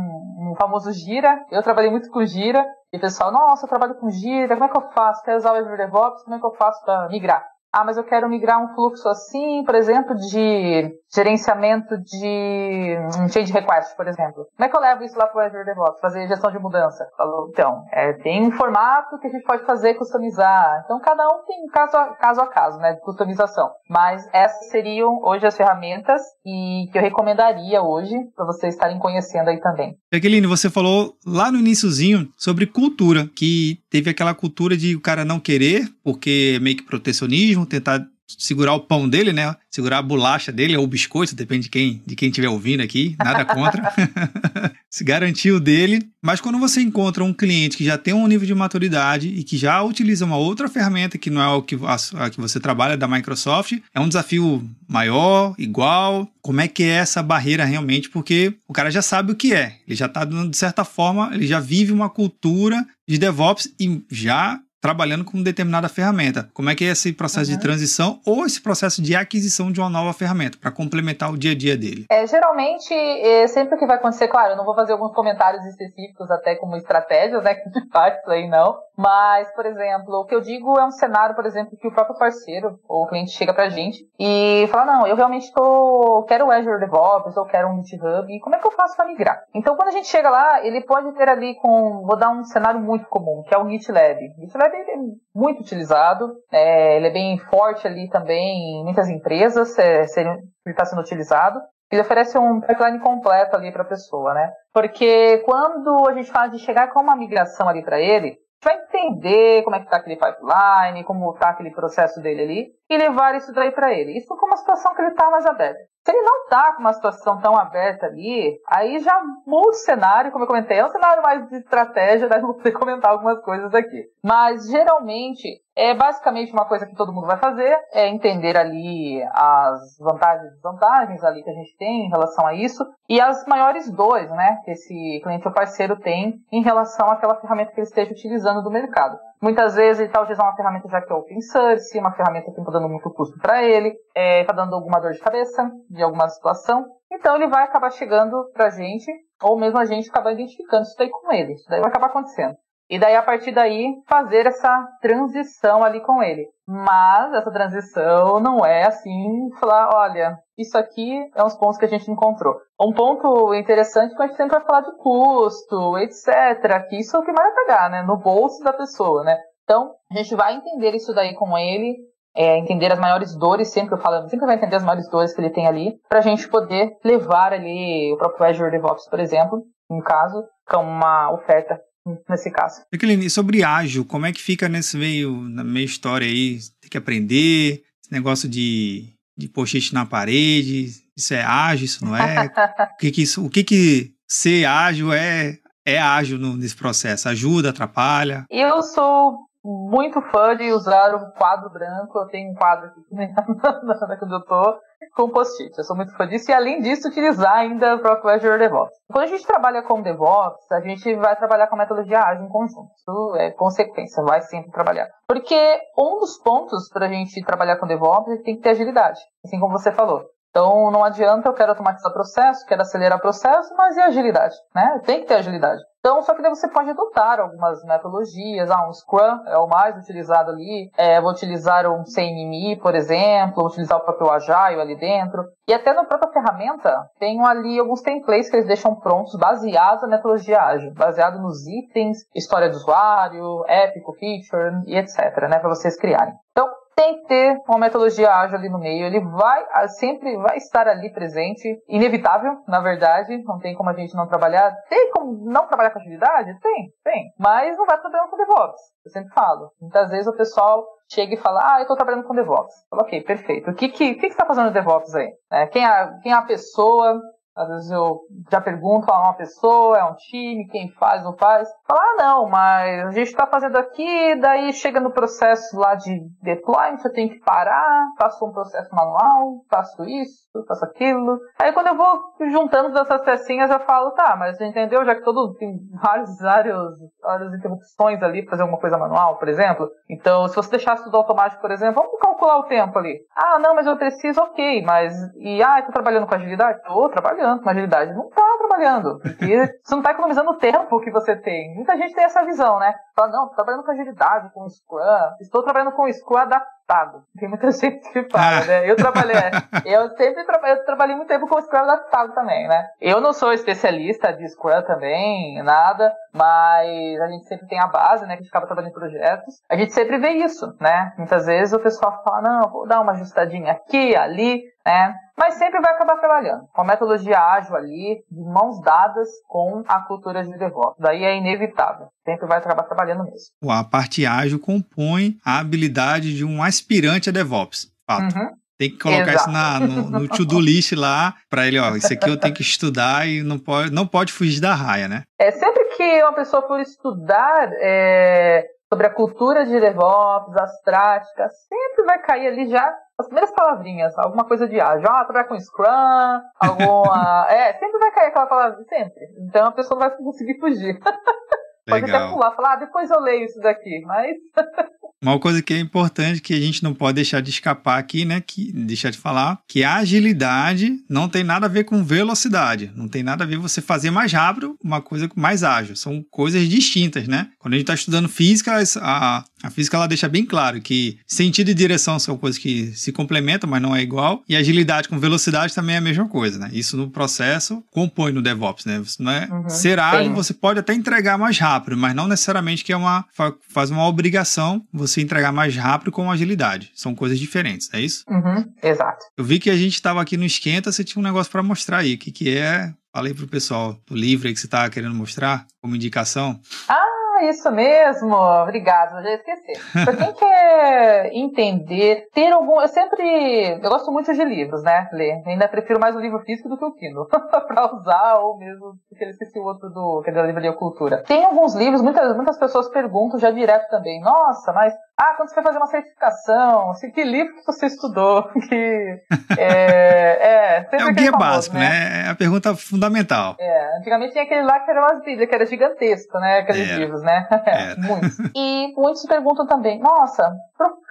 [0.50, 1.44] um famoso Gira.
[1.50, 2.64] Eu trabalhei muito com Gira.
[2.92, 5.22] E o pessoal, nossa, eu trabalho com Gira, como é que eu faço?
[5.22, 7.49] Quero usar o Azure DevOps, como é que eu faço para migrar?
[7.72, 13.52] Ah, mas eu quero migrar um fluxo assim, por exemplo, de gerenciamento de um change
[13.52, 14.46] request, por exemplo.
[14.56, 16.00] Como é que eu levo isso lá para o Azure DevOps?
[16.00, 17.06] Fazer gestão de mudança?
[17.16, 20.83] Falou, então, é, tem um formato que a gente pode fazer customizar.
[20.85, 23.70] Então, cada um tem caso a caso, a caso né, de customização.
[23.88, 29.48] Mas essas seriam hoje as ferramentas e que eu recomendaria hoje para vocês estarem conhecendo
[29.48, 29.96] aí também.
[30.12, 35.24] Jaqueline, você falou lá no iníciozinho sobre cultura, que teve aquela cultura de o cara
[35.24, 39.55] não querer, porque meio que protecionismo, tentar segurar o pão dele, né?
[39.68, 43.16] Segurar a bolacha dele ou o biscoito, depende de quem de quem estiver ouvindo aqui,
[43.18, 43.92] nada contra.
[44.90, 46.11] Se garantir o dele.
[46.20, 49.57] Mas quando você encontra um cliente que já tem um nível de maturidade e que
[49.57, 52.96] já utiliza uma outra ferramenta que não é o que, a, a que você trabalha
[52.96, 56.29] da Microsoft, é um desafio maior, igual.
[56.42, 58.11] Como é que é essa barreira realmente?
[58.11, 59.76] Porque o cara já sabe o que é.
[59.87, 64.61] Ele já está, de certa forma, ele já vive uma cultura de DevOps e já
[64.81, 66.49] trabalhando com determinada ferramenta.
[66.55, 67.57] Como é que é esse processo uhum.
[67.57, 71.53] de transição ou esse processo de aquisição de uma nova ferramenta para complementar o dia
[71.53, 72.07] a dia dele?
[72.11, 76.31] É, geralmente, é, sempre que vai acontecer, claro, eu não vou fazer alguns comentários específicos
[76.31, 80.35] até como estratégias, né, que gente faz isso aí não, mas, por exemplo, o que
[80.35, 83.55] eu digo é um cenário, por exemplo, que o próprio parceiro ou o cliente chega
[83.55, 87.83] pra gente e fala, não, eu realmente tô, quero o Azure DevOps ou quero um
[87.83, 89.43] GitHub, e como é que eu faço para migrar?
[89.55, 92.81] Então, quando a gente chega lá, ele pode ter ali com, vou dar um cenário
[92.81, 94.21] muito comum, que é o GitLab.
[94.38, 94.96] GitLab é
[95.35, 100.85] muito utilizado, é, ele é bem forte ali também em muitas empresas, é, ele está
[100.85, 101.61] sendo utilizado.
[101.90, 104.52] Ele oferece um pipeline completo ali para a pessoa, né?
[104.72, 109.62] Porque quando a gente fala de chegar com uma migração ali para ele, vai entender
[109.62, 113.53] como é que está aquele pipeline, como está aquele processo dele ali, e levar isso
[113.53, 114.18] daí para ele.
[114.18, 115.81] Isso com uma situação que ele está mais aberta.
[116.05, 120.33] Se ele não está com uma situação tão aberta ali, aí já muda o cenário,
[120.33, 122.38] como eu comentei, é um cenário mais de estratégia, né?
[122.40, 124.05] Vou poder comentar algumas coisas aqui.
[124.25, 129.97] Mas geralmente é basicamente uma coisa que todo mundo vai fazer, é entender ali as
[129.99, 133.90] vantagens e desvantagens ali que a gente tem em relação a isso e as maiores
[133.90, 138.12] dores, né, que esse cliente ou parceiro tem em relação àquela ferramenta que ele esteja
[138.12, 139.19] utilizando do mercado.
[139.40, 142.61] Muitas vezes ele está utilizando uma ferramenta já que é open source, uma ferramenta que
[142.61, 146.03] está dando muito custo para ele, está é, tá dando alguma dor de cabeça de
[146.03, 146.85] alguma situação.
[147.11, 149.11] Então ele vai acabar chegando para a gente,
[149.43, 151.55] ou mesmo a gente acabar identificando isso daí com ele.
[151.55, 152.55] Isso daí vai acabar acontecendo.
[152.90, 156.48] E daí, a partir daí, fazer essa transição ali com ele.
[156.66, 161.88] Mas essa transição não é assim, falar, olha, isso aqui é uns pontos que a
[161.88, 162.57] gente encontrou.
[162.81, 166.88] Um ponto interessante é que a gente sempre vai falar de custo, etc.
[166.88, 168.03] Que isso é o que mais vai pegar, né?
[168.03, 169.38] No bolso da pessoa, né?
[169.62, 171.96] Então, a gente vai entender isso daí com ele,
[172.35, 175.40] é, entender as maiores dores, sempre eu falo, sempre vai entender as maiores dores que
[175.40, 179.62] ele tem ali, para a gente poder levar ali o próprio Azure DevOps, por exemplo,
[179.88, 181.81] no caso, com uma oferta
[182.28, 182.82] nesse caso.
[182.92, 186.58] Jacqueline, sobre ágil, como é que fica nesse meio, na meia história aí?
[186.80, 192.16] Tem que aprender, esse negócio de, de post-it na parede, isso é ágil, isso não
[192.16, 192.46] é?
[192.94, 197.28] o que que, isso, o que que ser ágil é, é ágil no, nesse processo?
[197.28, 198.46] Ajuda, atrapalha?
[198.50, 202.18] Eu sou muito fã de usar um quadro branco.
[202.18, 203.25] Eu tenho um quadro aqui onde
[204.35, 204.81] eu tô
[205.16, 205.77] com post-it.
[205.77, 208.94] Eu sou muito fã disso e, além disso, utilizar ainda o próprio Azure DevOps.
[209.11, 212.49] Quando a gente trabalha com DevOps, a gente vai trabalhar com a metodologia ágil em
[212.49, 212.90] conjunto.
[212.96, 215.09] Isso é consequência, vai sempre trabalhar.
[215.27, 219.20] Porque um dos pontos para a gente trabalhar com DevOps é tem que ter agilidade,
[219.44, 220.25] assim como você falou.
[220.50, 225.00] Então não adianta eu quero automatizar processo, quero acelerar processo, mas e agilidade, né?
[225.04, 225.82] Tem que ter agilidade.
[226.00, 228.70] Então, só que daí você pode adotar algumas metodologias.
[228.70, 230.90] Ah, um Scrum é o mais utilizado ali.
[230.96, 235.44] É, vou utilizar um CMMI, por exemplo, vou utilizar o próprio Agile ali dentro.
[235.68, 240.08] E até na própria ferramenta, tenho ali alguns templates que eles deixam prontos baseados na
[240.08, 245.18] metodologia ágil, baseado nos itens, história do usuário, épico, feature e etc,
[245.50, 246.32] né, para vocês criarem.
[246.50, 246.66] Então,
[247.00, 249.06] tem que ter uma metodologia ágil ali no meio.
[249.06, 253.42] Ele vai ah, sempre vai estar ali presente, inevitável, na verdade.
[253.44, 254.70] Não tem como a gente não trabalhar.
[254.90, 256.60] Tem como não trabalhar com agilidade?
[256.60, 257.32] Tem, tem.
[257.38, 258.80] Mas não vai trabalhando com DevOps.
[259.06, 259.70] Eu sempre falo.
[259.80, 262.74] Muitas vezes o pessoal chega e fala, ah, eu estou trabalhando com DevOps.
[262.90, 263.70] Falo, ok, perfeito.
[263.70, 265.32] O que que, que, que está fazendo DevOps aí?
[265.50, 267.18] É, quem, é, quem é a pessoa
[267.61, 268.20] Às vezes eu
[268.51, 271.68] já pergunto a uma pessoa, é um time, quem faz, não faz.
[271.87, 276.20] Fala, ah, não, mas a gente está fazendo aqui, daí chega no processo lá de
[276.42, 281.38] deployment, eu tenho que parar, faço um processo manual, faço isso, faço aquilo.
[281.61, 282.18] Aí quando eu vou
[282.51, 285.05] juntando essas pecinhas, eu falo, tá, mas entendeu?
[285.05, 289.49] Já que todo tem vários, vários, várias interrupções ali para fazer alguma coisa manual, por
[289.49, 289.90] exemplo.
[290.09, 293.20] Então, se você deixasse tudo automático, por exemplo, vamos calcular o tempo ali.
[293.37, 295.12] Ah, não, mas eu preciso, ok, mas.
[295.37, 296.83] E ah, tá trabalhando com agilidade?
[296.83, 298.14] Tô trabalhando com agilidade.
[298.14, 299.18] Não tá trabalhando.
[299.20, 301.74] Porque você não tá economizando o tempo que você tem.
[301.74, 302.94] Muita gente tem essa visão, né?
[303.14, 305.36] Fala, não, tô trabalhando com agilidade, com Scrum.
[305.40, 307.22] Estou trabalhando com Scrum adaptado.
[307.38, 308.90] Tem muita gente que fala, né?
[308.90, 309.36] Eu trabalhei,
[309.84, 312.88] eu sempre tra eu trabalhei muito tempo com Scrum adaptado também, né?
[313.00, 318.26] Eu não sou especialista de Scrum também, nada, mas a gente sempre tem a base,
[318.26, 318.34] né?
[318.34, 319.62] Que a gente acaba trabalhando em projetos.
[319.68, 321.12] A gente sempre vê isso, né?
[321.16, 325.14] Muitas vezes o pessoal fala, não, vou dar uma ajustadinha aqui, ali, né?
[325.40, 330.00] Mas sempre vai acabar trabalhando com a metodologia ágil ali, de mãos dadas com a
[330.00, 330.98] cultura de DevOps.
[330.98, 332.09] Daí é inevitável.
[332.26, 333.72] Sempre vai acabar trabalhando mesmo.
[333.72, 337.90] A parte ágil compõe a habilidade de um aspirante a DevOps.
[338.07, 338.37] Fato.
[338.37, 338.50] Uhum.
[338.79, 339.37] Tem que colocar Exato.
[339.37, 342.62] isso na, no, no to-do list lá, para ele, ó, isso aqui eu tenho que
[342.62, 345.22] estudar e não pode, não pode fugir da raia, né?
[345.38, 351.53] É, sempre que uma pessoa for estudar é, sobre a cultura de DevOps, as práticas,
[351.68, 355.07] sempre vai cair ali já as primeiras palavrinhas, alguma coisa de ágil.
[355.09, 357.46] Ah, trabalhar com Scrum, alguma.
[357.50, 359.26] é, sempre vai cair aquela palavra, sempre.
[359.46, 360.98] Então a pessoa não vai conseguir fugir.
[361.88, 364.37] Pode até pular, falar, ah, depois eu leio isso daqui, mas.
[365.22, 368.40] Uma coisa que é importante que a gente não pode deixar de escapar aqui, né?
[368.40, 372.90] Que, deixar de falar, que a agilidade não tem nada a ver com velocidade.
[372.96, 375.94] Não tem nada a ver você fazer mais rápido uma coisa mais ágil.
[375.94, 377.50] São coisas distintas, né?
[377.59, 381.70] Quando a gente está estudando física, a, a física ela deixa bem claro que sentido
[381.70, 384.42] e direção são coisas que se complementam, mas não é igual.
[384.49, 386.70] E agilidade com velocidade também é a mesma coisa, né?
[386.73, 388.99] Isso no processo compõe no DevOps, né?
[388.99, 392.85] Você não é uhum, ser ágil, você pode até entregar mais rápido, mas não necessariamente
[392.85, 393.25] que é uma
[393.68, 396.90] faz uma obrigação você entregar mais rápido com agilidade.
[396.94, 398.25] São coisas diferentes, é isso?
[398.29, 399.25] Uhum, exato.
[399.37, 401.99] Eu vi que a gente estava aqui no esquenta, você tinha um negócio para mostrar
[401.99, 402.92] aí, o que que é?
[403.12, 406.61] Falei pro pessoal do livro aí que você estava querendo mostrar como indicação.
[406.88, 407.10] Ah,
[407.48, 408.35] isso mesmo.
[408.35, 409.72] Obrigada, já esqueci.
[410.05, 412.81] Pra quem quer entender, ter algum.
[412.81, 413.79] Eu sempre.
[413.83, 415.09] Eu gosto muito de livros, né?
[415.12, 415.42] Ler.
[415.46, 417.26] Ainda prefiro mais o livro físico do que o Kindle.
[417.66, 420.22] pra usar, ou mesmo porque eu esqueci o outro do.
[420.24, 421.22] Que é da Livraria Cultura.
[421.24, 424.20] Tem alguns livros, muitas, muitas pessoas perguntam já direto também.
[424.20, 428.48] Nossa, mas ah, quando você vai fazer uma certificação, assim, que livro que você estudou?
[428.70, 429.20] Que,
[429.59, 431.88] é, é, é o guia famoso, básico, né?
[431.88, 432.26] né?
[432.26, 433.57] É a pergunta fundamental.
[433.59, 436.59] É, antigamente tinha aquele lá que era umas bíblias, que era gigantesco, né?
[436.61, 436.98] Aqueles era.
[436.98, 437.30] livros, né?
[437.99, 438.38] muitos.
[438.55, 440.53] E muitos perguntam também, nossa,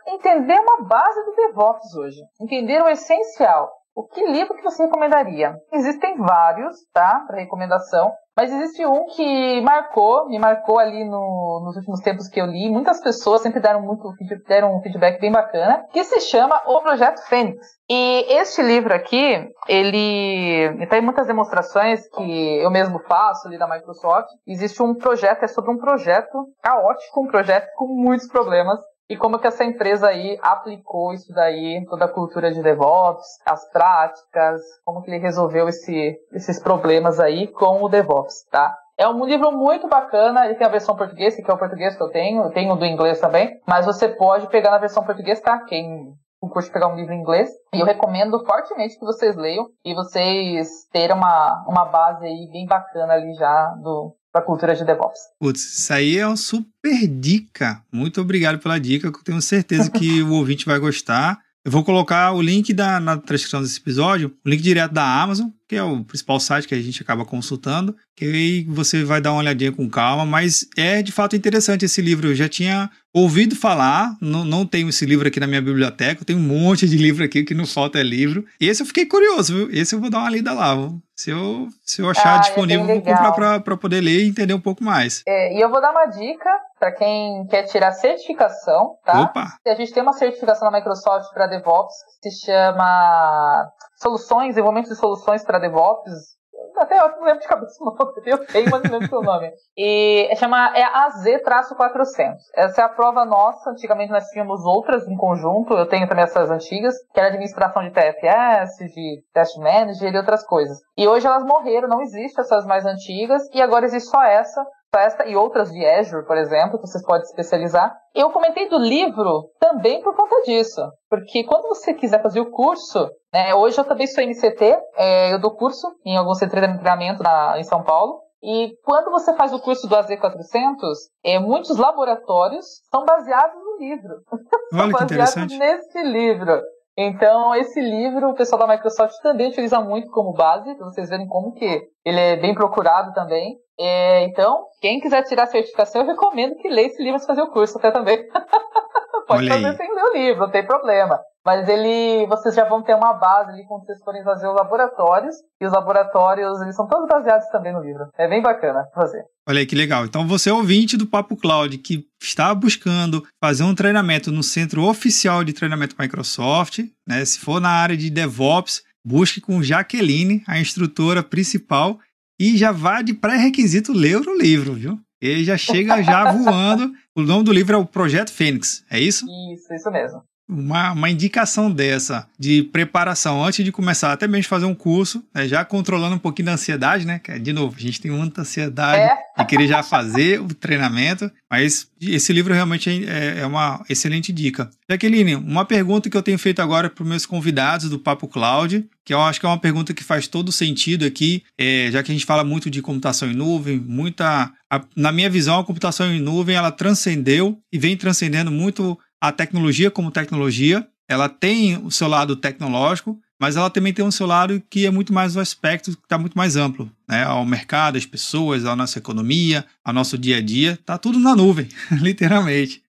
[0.07, 3.71] entender uma base do DevOps hoje, entender o essencial.
[3.95, 5.57] O que livro que você recomendaria?
[5.73, 7.25] Existem vários, tá?
[7.27, 8.11] Para recomendação.
[8.39, 12.69] Mas existe um que marcou, me marcou ali no, nos últimos tempos que eu li.
[12.69, 14.13] Muitas pessoas sempre deram, muito,
[14.47, 17.67] deram um feedback bem bacana, que se chama O Projeto Fênix.
[17.89, 24.29] E este livro aqui, ele tem muitas demonstrações que eu mesmo faço ali da Microsoft.
[24.47, 29.39] Existe um projeto, é sobre um projeto caótico, um projeto com muitos problemas e como
[29.39, 35.01] que essa empresa aí aplicou isso daí, toda a cultura de DevOps, as práticas, como
[35.01, 38.77] que ele resolveu esse, esses problemas aí com o DevOps, tá?
[38.95, 42.03] É um livro muito bacana, ele tem a versão portuguesa, que é o português que
[42.03, 45.57] eu tenho, eu tenho do inglês também, mas você pode pegar na versão português, tá?
[45.59, 46.13] Quem
[46.47, 50.67] curte pegar um livro em inglês, e eu recomendo fortemente que vocês leiam e vocês
[50.91, 55.19] terem uma, uma base aí bem bacana ali já do, da cultura de DevOps.
[55.39, 57.83] Putz, isso aí é uma super dica.
[57.91, 61.37] Muito obrigado pela dica, que eu tenho certeza que o ouvinte vai gostar.
[61.65, 65.49] Eu vou colocar o link da, na descrição desse episódio, o link direto da Amazon,
[65.69, 69.31] que é o principal site que a gente acaba consultando, que aí você vai dar
[69.33, 72.29] uma olhadinha com calma, mas é de fato interessante esse livro.
[72.29, 76.25] Eu já tinha ouvido falar, não, não tenho esse livro aqui na minha biblioteca, eu
[76.25, 78.43] tenho um monte de livro aqui, que não falta é livro.
[78.59, 79.69] Esse eu fiquei curioso, viu?
[79.71, 80.75] Esse eu vou dar uma lida lá.
[81.15, 84.55] Se eu, se eu achar ah, disponível, é vou comprar para poder ler e entender
[84.55, 85.21] um pouco mais.
[85.27, 89.21] É, e eu vou dar uma dica para quem quer tirar certificação, tá?
[89.21, 89.53] Opa!
[89.67, 93.69] A gente tem uma certificação na Microsoft para DevOps que se chama
[94.01, 96.39] Soluções, Desenvolvimento de Soluções para DevOps,
[96.77, 99.51] até eu não lembro de cabeça o nome, eu tenho, mas não lembro o nome.
[99.77, 102.37] E chama é AZ-400.
[102.55, 103.69] Essa é a prova nossa.
[103.69, 105.73] Antigamente nós tínhamos outras em conjunto.
[105.73, 110.45] Eu tenho também essas antigas, que era administração de TFS, de Test Manager e outras
[110.45, 110.79] coisas.
[110.97, 114.65] E hoje elas morreram, não existem essas mais antigas, e agora existe só essa
[114.97, 117.95] esta e outras de Azure, por exemplo, que vocês podem especializar.
[118.15, 123.07] Eu comentei do livro também por conta disso, porque quando você quiser fazer o curso,
[123.31, 127.21] né, hoje eu também sou MCT, é, eu dou curso em algum centro de treinamento
[127.21, 130.79] na, em São Paulo, e quando você faz o curso do AZ400,
[131.23, 134.13] é, muitos laboratórios são baseados no livro.
[134.73, 136.61] Olha são baseados nesse livro.
[137.01, 141.29] Então, esse livro o pessoal da Microsoft também utiliza muito como base, para vocês verem
[141.29, 143.55] como que ele é bem procurado também.
[143.79, 147.41] É, então, quem quiser tirar a certificação, eu recomendo que leia esse livro para fazer
[147.41, 148.17] o curso até também.
[149.29, 149.77] Pode Olha fazer aí.
[149.77, 151.19] sem ler o livro, não tem problema.
[151.45, 155.35] Mas ele, vocês já vão ter uma base ali quando vocês forem fazer os laboratórios.
[155.61, 158.07] E os laboratórios, eles são todos baseados também no livro.
[158.17, 159.23] É bem bacana fazer.
[159.47, 160.03] Olha aí que legal.
[160.03, 164.83] Então você é ouvinte do Papo Cloud que está buscando fazer um treinamento no centro
[164.83, 167.23] oficial de treinamento Microsoft, né?
[167.23, 171.99] Se for na área de DevOps, busque com Jaqueline, a instrutora principal,
[172.39, 174.99] e já vá de pré-requisito ler o livro, viu?
[175.21, 176.91] E já chega já voando.
[177.15, 179.25] O nome do livro é o Projeto Fênix, é isso?
[179.53, 180.23] Isso, isso mesmo.
[180.49, 185.47] Uma, uma indicação dessa de preparação antes de começar, até mesmo fazer um curso, né,
[185.47, 187.19] já controlando um pouquinho da ansiedade, né?
[187.19, 189.41] Que, de novo, a gente tem muita ansiedade É.
[189.41, 194.69] de querer já fazer o treinamento, mas esse livro realmente é, é uma excelente dica.
[194.89, 198.85] Jaqueline, uma pergunta que eu tenho feito agora para os meus convidados do Papo Cloud,
[199.05, 202.11] que eu acho que é uma pergunta que faz todo sentido aqui, é, já que
[202.11, 204.51] a gente fala muito de computação em nuvem, muita.
[204.71, 209.31] a- na minha visão, a computação em nuvem ela transcendeu e vem transcendendo muito a
[209.31, 210.87] tecnologia como tecnologia.
[211.07, 214.91] Ela tem o seu lado tecnológico, mas ela também tem um seu lado que é
[214.91, 217.23] muito mais o aspecto que está muito mais amplo, né?
[217.23, 221.35] Ao mercado, às pessoas, à nossa economia, ao nosso dia a dia, tá tudo na
[221.35, 221.67] nuvem,
[221.99, 222.83] literalmente.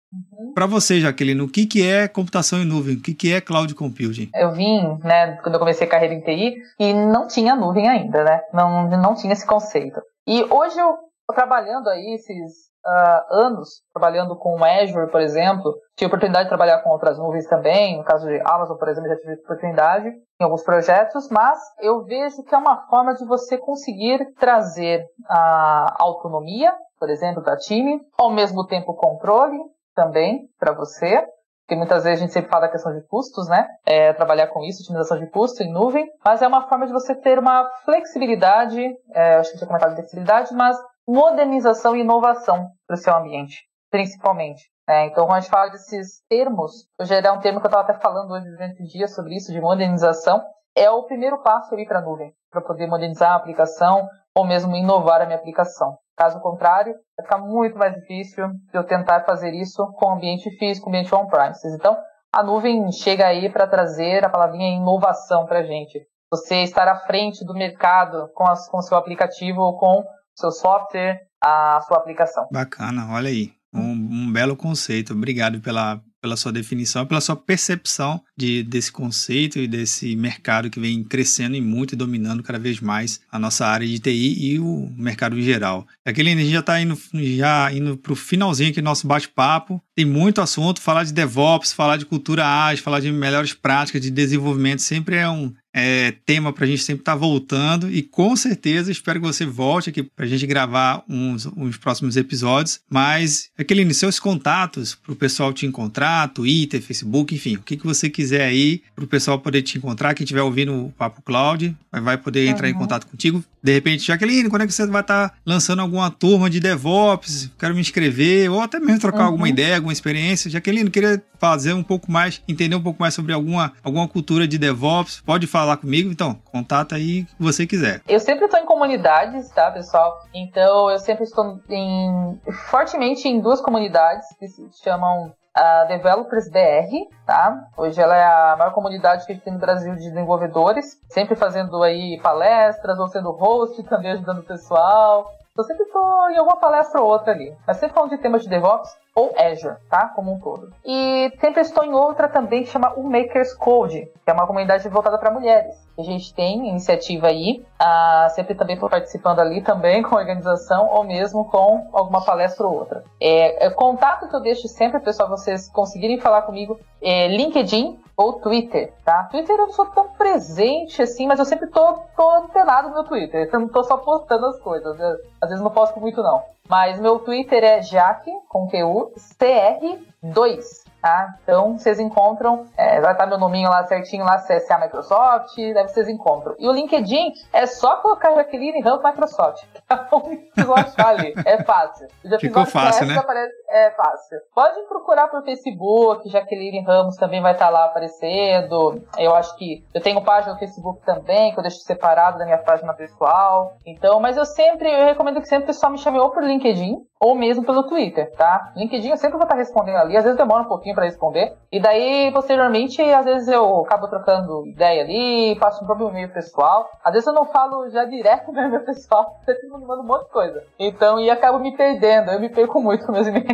[0.55, 2.97] Para você, Jaqueline, o que, que é computação em nuvem?
[2.97, 4.29] O que, que é cloud computing?
[4.35, 8.25] Eu vim, né, quando eu comecei a carreira em TI, e não tinha nuvem ainda,
[8.25, 8.41] né?
[8.53, 10.01] Não, não tinha esse conceito.
[10.27, 10.97] E hoje eu
[11.33, 16.91] trabalhando aí esses ah, anos, trabalhando com Azure, por exemplo, tive oportunidade de trabalhar com
[16.91, 21.29] outras nuvens também, no caso de Amazon, por exemplo, já tive oportunidade em alguns projetos,
[21.31, 27.43] mas eu vejo que é uma forma de você conseguir trazer a autonomia, por exemplo,
[27.43, 29.59] para time, ao mesmo tempo controle
[29.95, 31.27] também para você,
[31.71, 33.65] porque muitas vezes a gente sempre fala da questão de custos, né?
[33.87, 37.15] É, trabalhar com isso, otimização de custo em nuvem, mas é uma forma de você
[37.15, 38.83] ter uma flexibilidade,
[39.15, 40.77] é, acho que eu tinha comentado flexibilidade, mas
[41.11, 44.63] modernização e inovação para o seu ambiente, principalmente.
[44.87, 45.07] né?
[45.07, 48.01] então, quando a gente fala desses termos, hoje é um termo que eu estava até
[48.01, 50.41] falando hoje durante o dia sobre isso, de modernização,
[50.77, 54.77] é o primeiro passo ali para a nuvem, para poder modernizar a aplicação ou mesmo
[54.77, 55.99] inovar a minha aplicação.
[56.17, 61.13] Caso contrário, vai ficar muito mais difícil eu tentar fazer isso com ambiente físico, ambiente
[61.13, 61.75] on-premises.
[61.75, 61.99] Então,
[62.33, 66.07] a nuvem chega aí para trazer a palavrinha inovação para a gente.
[66.31, 70.05] Você estar à frente do mercado com o com seu aplicativo ou com o
[70.41, 72.49] seu software, a sua aplicação.
[72.51, 73.53] Bacana, olha aí.
[73.73, 75.13] Um, um belo conceito.
[75.13, 80.81] Obrigado pela, pela sua definição, pela sua percepção de, desse conceito e desse mercado que
[80.81, 84.59] vem crescendo e muito e dominando cada vez mais a nossa área de TI e
[84.59, 85.87] o mercado em geral.
[86.07, 89.81] Jaqueline, a gente já está indo, já indo para o finalzinho aqui do nosso bate-papo.
[89.95, 94.11] Tem muito assunto, falar de DevOps, falar de cultura ágil, falar de melhores práticas de
[94.11, 98.91] desenvolvimento sempre é um é, tema para a gente sempre estar voltando e com certeza
[98.91, 102.81] espero que você volte aqui para a gente gravar uns, uns próximos episódios.
[102.89, 107.87] Mas, Jaqueline, seus contatos para o pessoal te encontrar, Twitter, Facebook, enfim, o que, que
[107.87, 110.15] você quiser aí para o pessoal poder te encontrar.
[110.15, 113.43] Quem estiver ouvindo o Papo Cloud vai, poder entrar em contato contigo.
[113.63, 117.51] De repente, Jaqueline, quando é que você vai estar lançando alguma turma de DevOps?
[117.59, 119.27] Quero me inscrever, ou até mesmo trocar Uhum.
[119.27, 120.51] alguma ideia, alguma experiência.
[120.51, 124.57] Jaqueline, queria fazer um pouco mais, entender um pouco mais sobre alguma, alguma cultura de
[124.59, 125.23] DevOps.
[125.25, 126.11] Pode falar comigo?
[126.11, 128.03] Então, contata aí o que você quiser.
[128.09, 130.19] Eu sempre estou em comunidades, tá, pessoal?
[130.35, 132.41] Então eu sempre estou em,
[132.71, 137.69] fortemente em duas comunidades que se chamam a Developers BR, tá?
[137.77, 141.35] Hoje ela é a maior comunidade que a gente tem no Brasil de desenvolvedores, sempre
[141.35, 145.31] fazendo aí palestras ou sendo host, também ajudando o pessoal.
[145.61, 148.49] Eu sempre estou em alguma palestra ou outra ali, mas sempre falando de temas de
[148.49, 150.09] DevOps ou Azure, tá?
[150.09, 150.73] Como um todo.
[150.83, 154.89] E sempre estou em outra também que chama o Makers Code, que é uma comunidade
[154.89, 155.75] voltada para mulheres.
[155.99, 160.89] A gente tem iniciativa aí, ah, sempre também estou participando ali também com a organização
[160.89, 163.05] ou mesmo com alguma palestra ou outra.
[163.21, 168.35] É, é, contato que eu deixo sempre, pessoal, vocês conseguirem falar comigo, é LinkedIn ou
[168.35, 169.25] Twitter, tá?
[169.31, 173.05] Twitter eu não sou tão presente assim, mas eu sempre tô, tô antenado no meu
[173.05, 173.49] Twitter.
[173.51, 174.99] Eu não tô só postando as coisas.
[175.01, 176.43] eu- às vezes não posto muito, não.
[176.69, 180.85] Mas meu Twitter é Jaque, com QU, CR2.
[181.01, 181.35] Tá?
[181.43, 186.09] Então vocês encontram, é, vai estar meu nominho lá certinho lá, CSA Microsoft, daí vocês
[186.09, 186.55] encontram.
[186.59, 189.65] E o LinkedIn é só colocar Jaqueline Ramos Microsoft.
[190.11, 191.35] Então vocês vão achar ali.
[191.45, 192.09] É fácil.
[192.41, 193.17] Ficou fácil, né?
[193.17, 194.39] Aparece, é fácil.
[194.55, 199.03] Pode procurar por Facebook, Jaqueline Ramos também vai estar lá aparecendo.
[199.19, 202.59] Eu acho que eu tenho página no Facebook também, que eu deixo separado da minha
[202.59, 203.75] página pessoal.
[203.87, 207.10] Então, mas eu sempre, eu recomendo que sempre o pessoal me chame ou por LinkedIn
[207.21, 208.73] ou mesmo pelo Twitter, tá?
[208.75, 211.55] LinkedIn eu sempre vou estar respondendo ali, às vezes demora um pouquinho para responder.
[211.71, 216.89] E daí, posteriormente, às vezes eu acabo trocando ideia ali, passo um próprio e-mail pessoal.
[217.05, 220.25] Às vezes eu não falo já direto no e-mail pessoal, você me manda um monte
[220.25, 220.65] de coisa.
[220.79, 223.45] Então, e acabo me perdendo, eu me perco muito com meus e-mails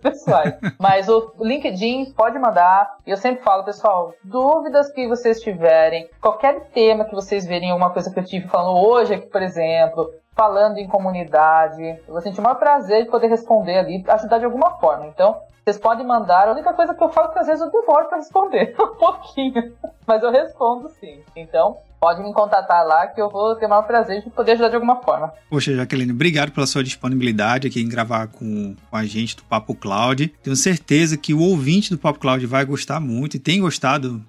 [0.00, 0.54] pessoais.
[0.78, 2.96] Mas o LinkedIn pode mandar.
[3.04, 8.12] Eu sempre falo, pessoal, dúvidas que vocês tiverem, qualquer tema que vocês verem, alguma coisa
[8.12, 11.82] que eu tive falando hoje aqui, por exemplo, falando em comunidade.
[12.06, 15.06] Eu vou sentir o maior prazer de poder responder ali, ajudar de alguma forma.
[15.06, 16.46] Então, vocês podem mandar.
[16.46, 18.94] A única coisa que eu falo é que às vezes eu demoro para responder um
[18.94, 19.72] pouquinho,
[20.06, 21.22] mas eu respondo sim.
[21.34, 24.68] Então, pode me contatar lá que eu vou ter o maior prazer de poder ajudar
[24.68, 25.32] de alguma forma.
[25.48, 29.74] Poxa, Jaqueline, obrigado pela sua disponibilidade aqui em gravar com, com a gente do Papo
[29.74, 30.28] Cloud.
[30.42, 34.22] Tenho certeza que o ouvinte do Papo Cloud vai gostar muito e tem gostado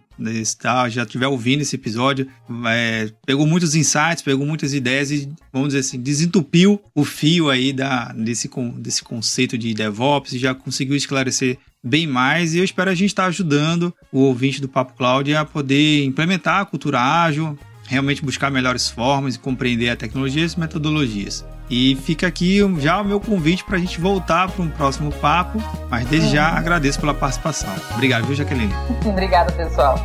[0.59, 2.27] tá, já estiver ouvindo esse episódio,
[2.67, 7.71] é, pegou muitos insights, pegou muitas ideias e, vamos dizer assim, desentupiu o fio aí
[7.71, 12.53] da, desse, desse conceito de DevOps e já conseguiu esclarecer bem mais.
[12.53, 16.61] E eu espero a gente estar ajudando o ouvinte do Papo Cloud a poder implementar
[16.61, 17.57] a cultura ágil,
[17.87, 21.45] realmente buscar melhores formas e compreender a tecnologia e metodologias.
[21.69, 25.57] E fica aqui já o meu convite para a gente voltar para um próximo papo,
[25.89, 26.57] mas desde já uhum.
[26.57, 27.73] agradeço pela participação.
[27.93, 28.73] Obrigado, viu, Jaqueline?
[29.05, 29.97] Obrigada, pessoal.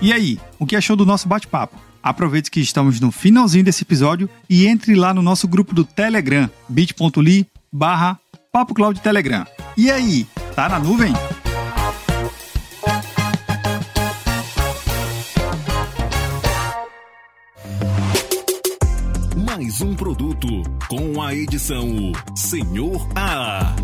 [0.00, 1.91] E aí, o que achou do nosso bate-papo?
[2.02, 6.50] Aproveite que estamos no finalzinho desse episódio e entre lá no nosso grupo do Telegram,
[6.68, 8.18] bit.ly barra
[8.74, 9.46] Cloud Telegram.
[9.76, 11.12] E aí, tá na nuvem?
[19.46, 20.48] Mais um produto
[20.88, 23.74] com a edição Senhor A.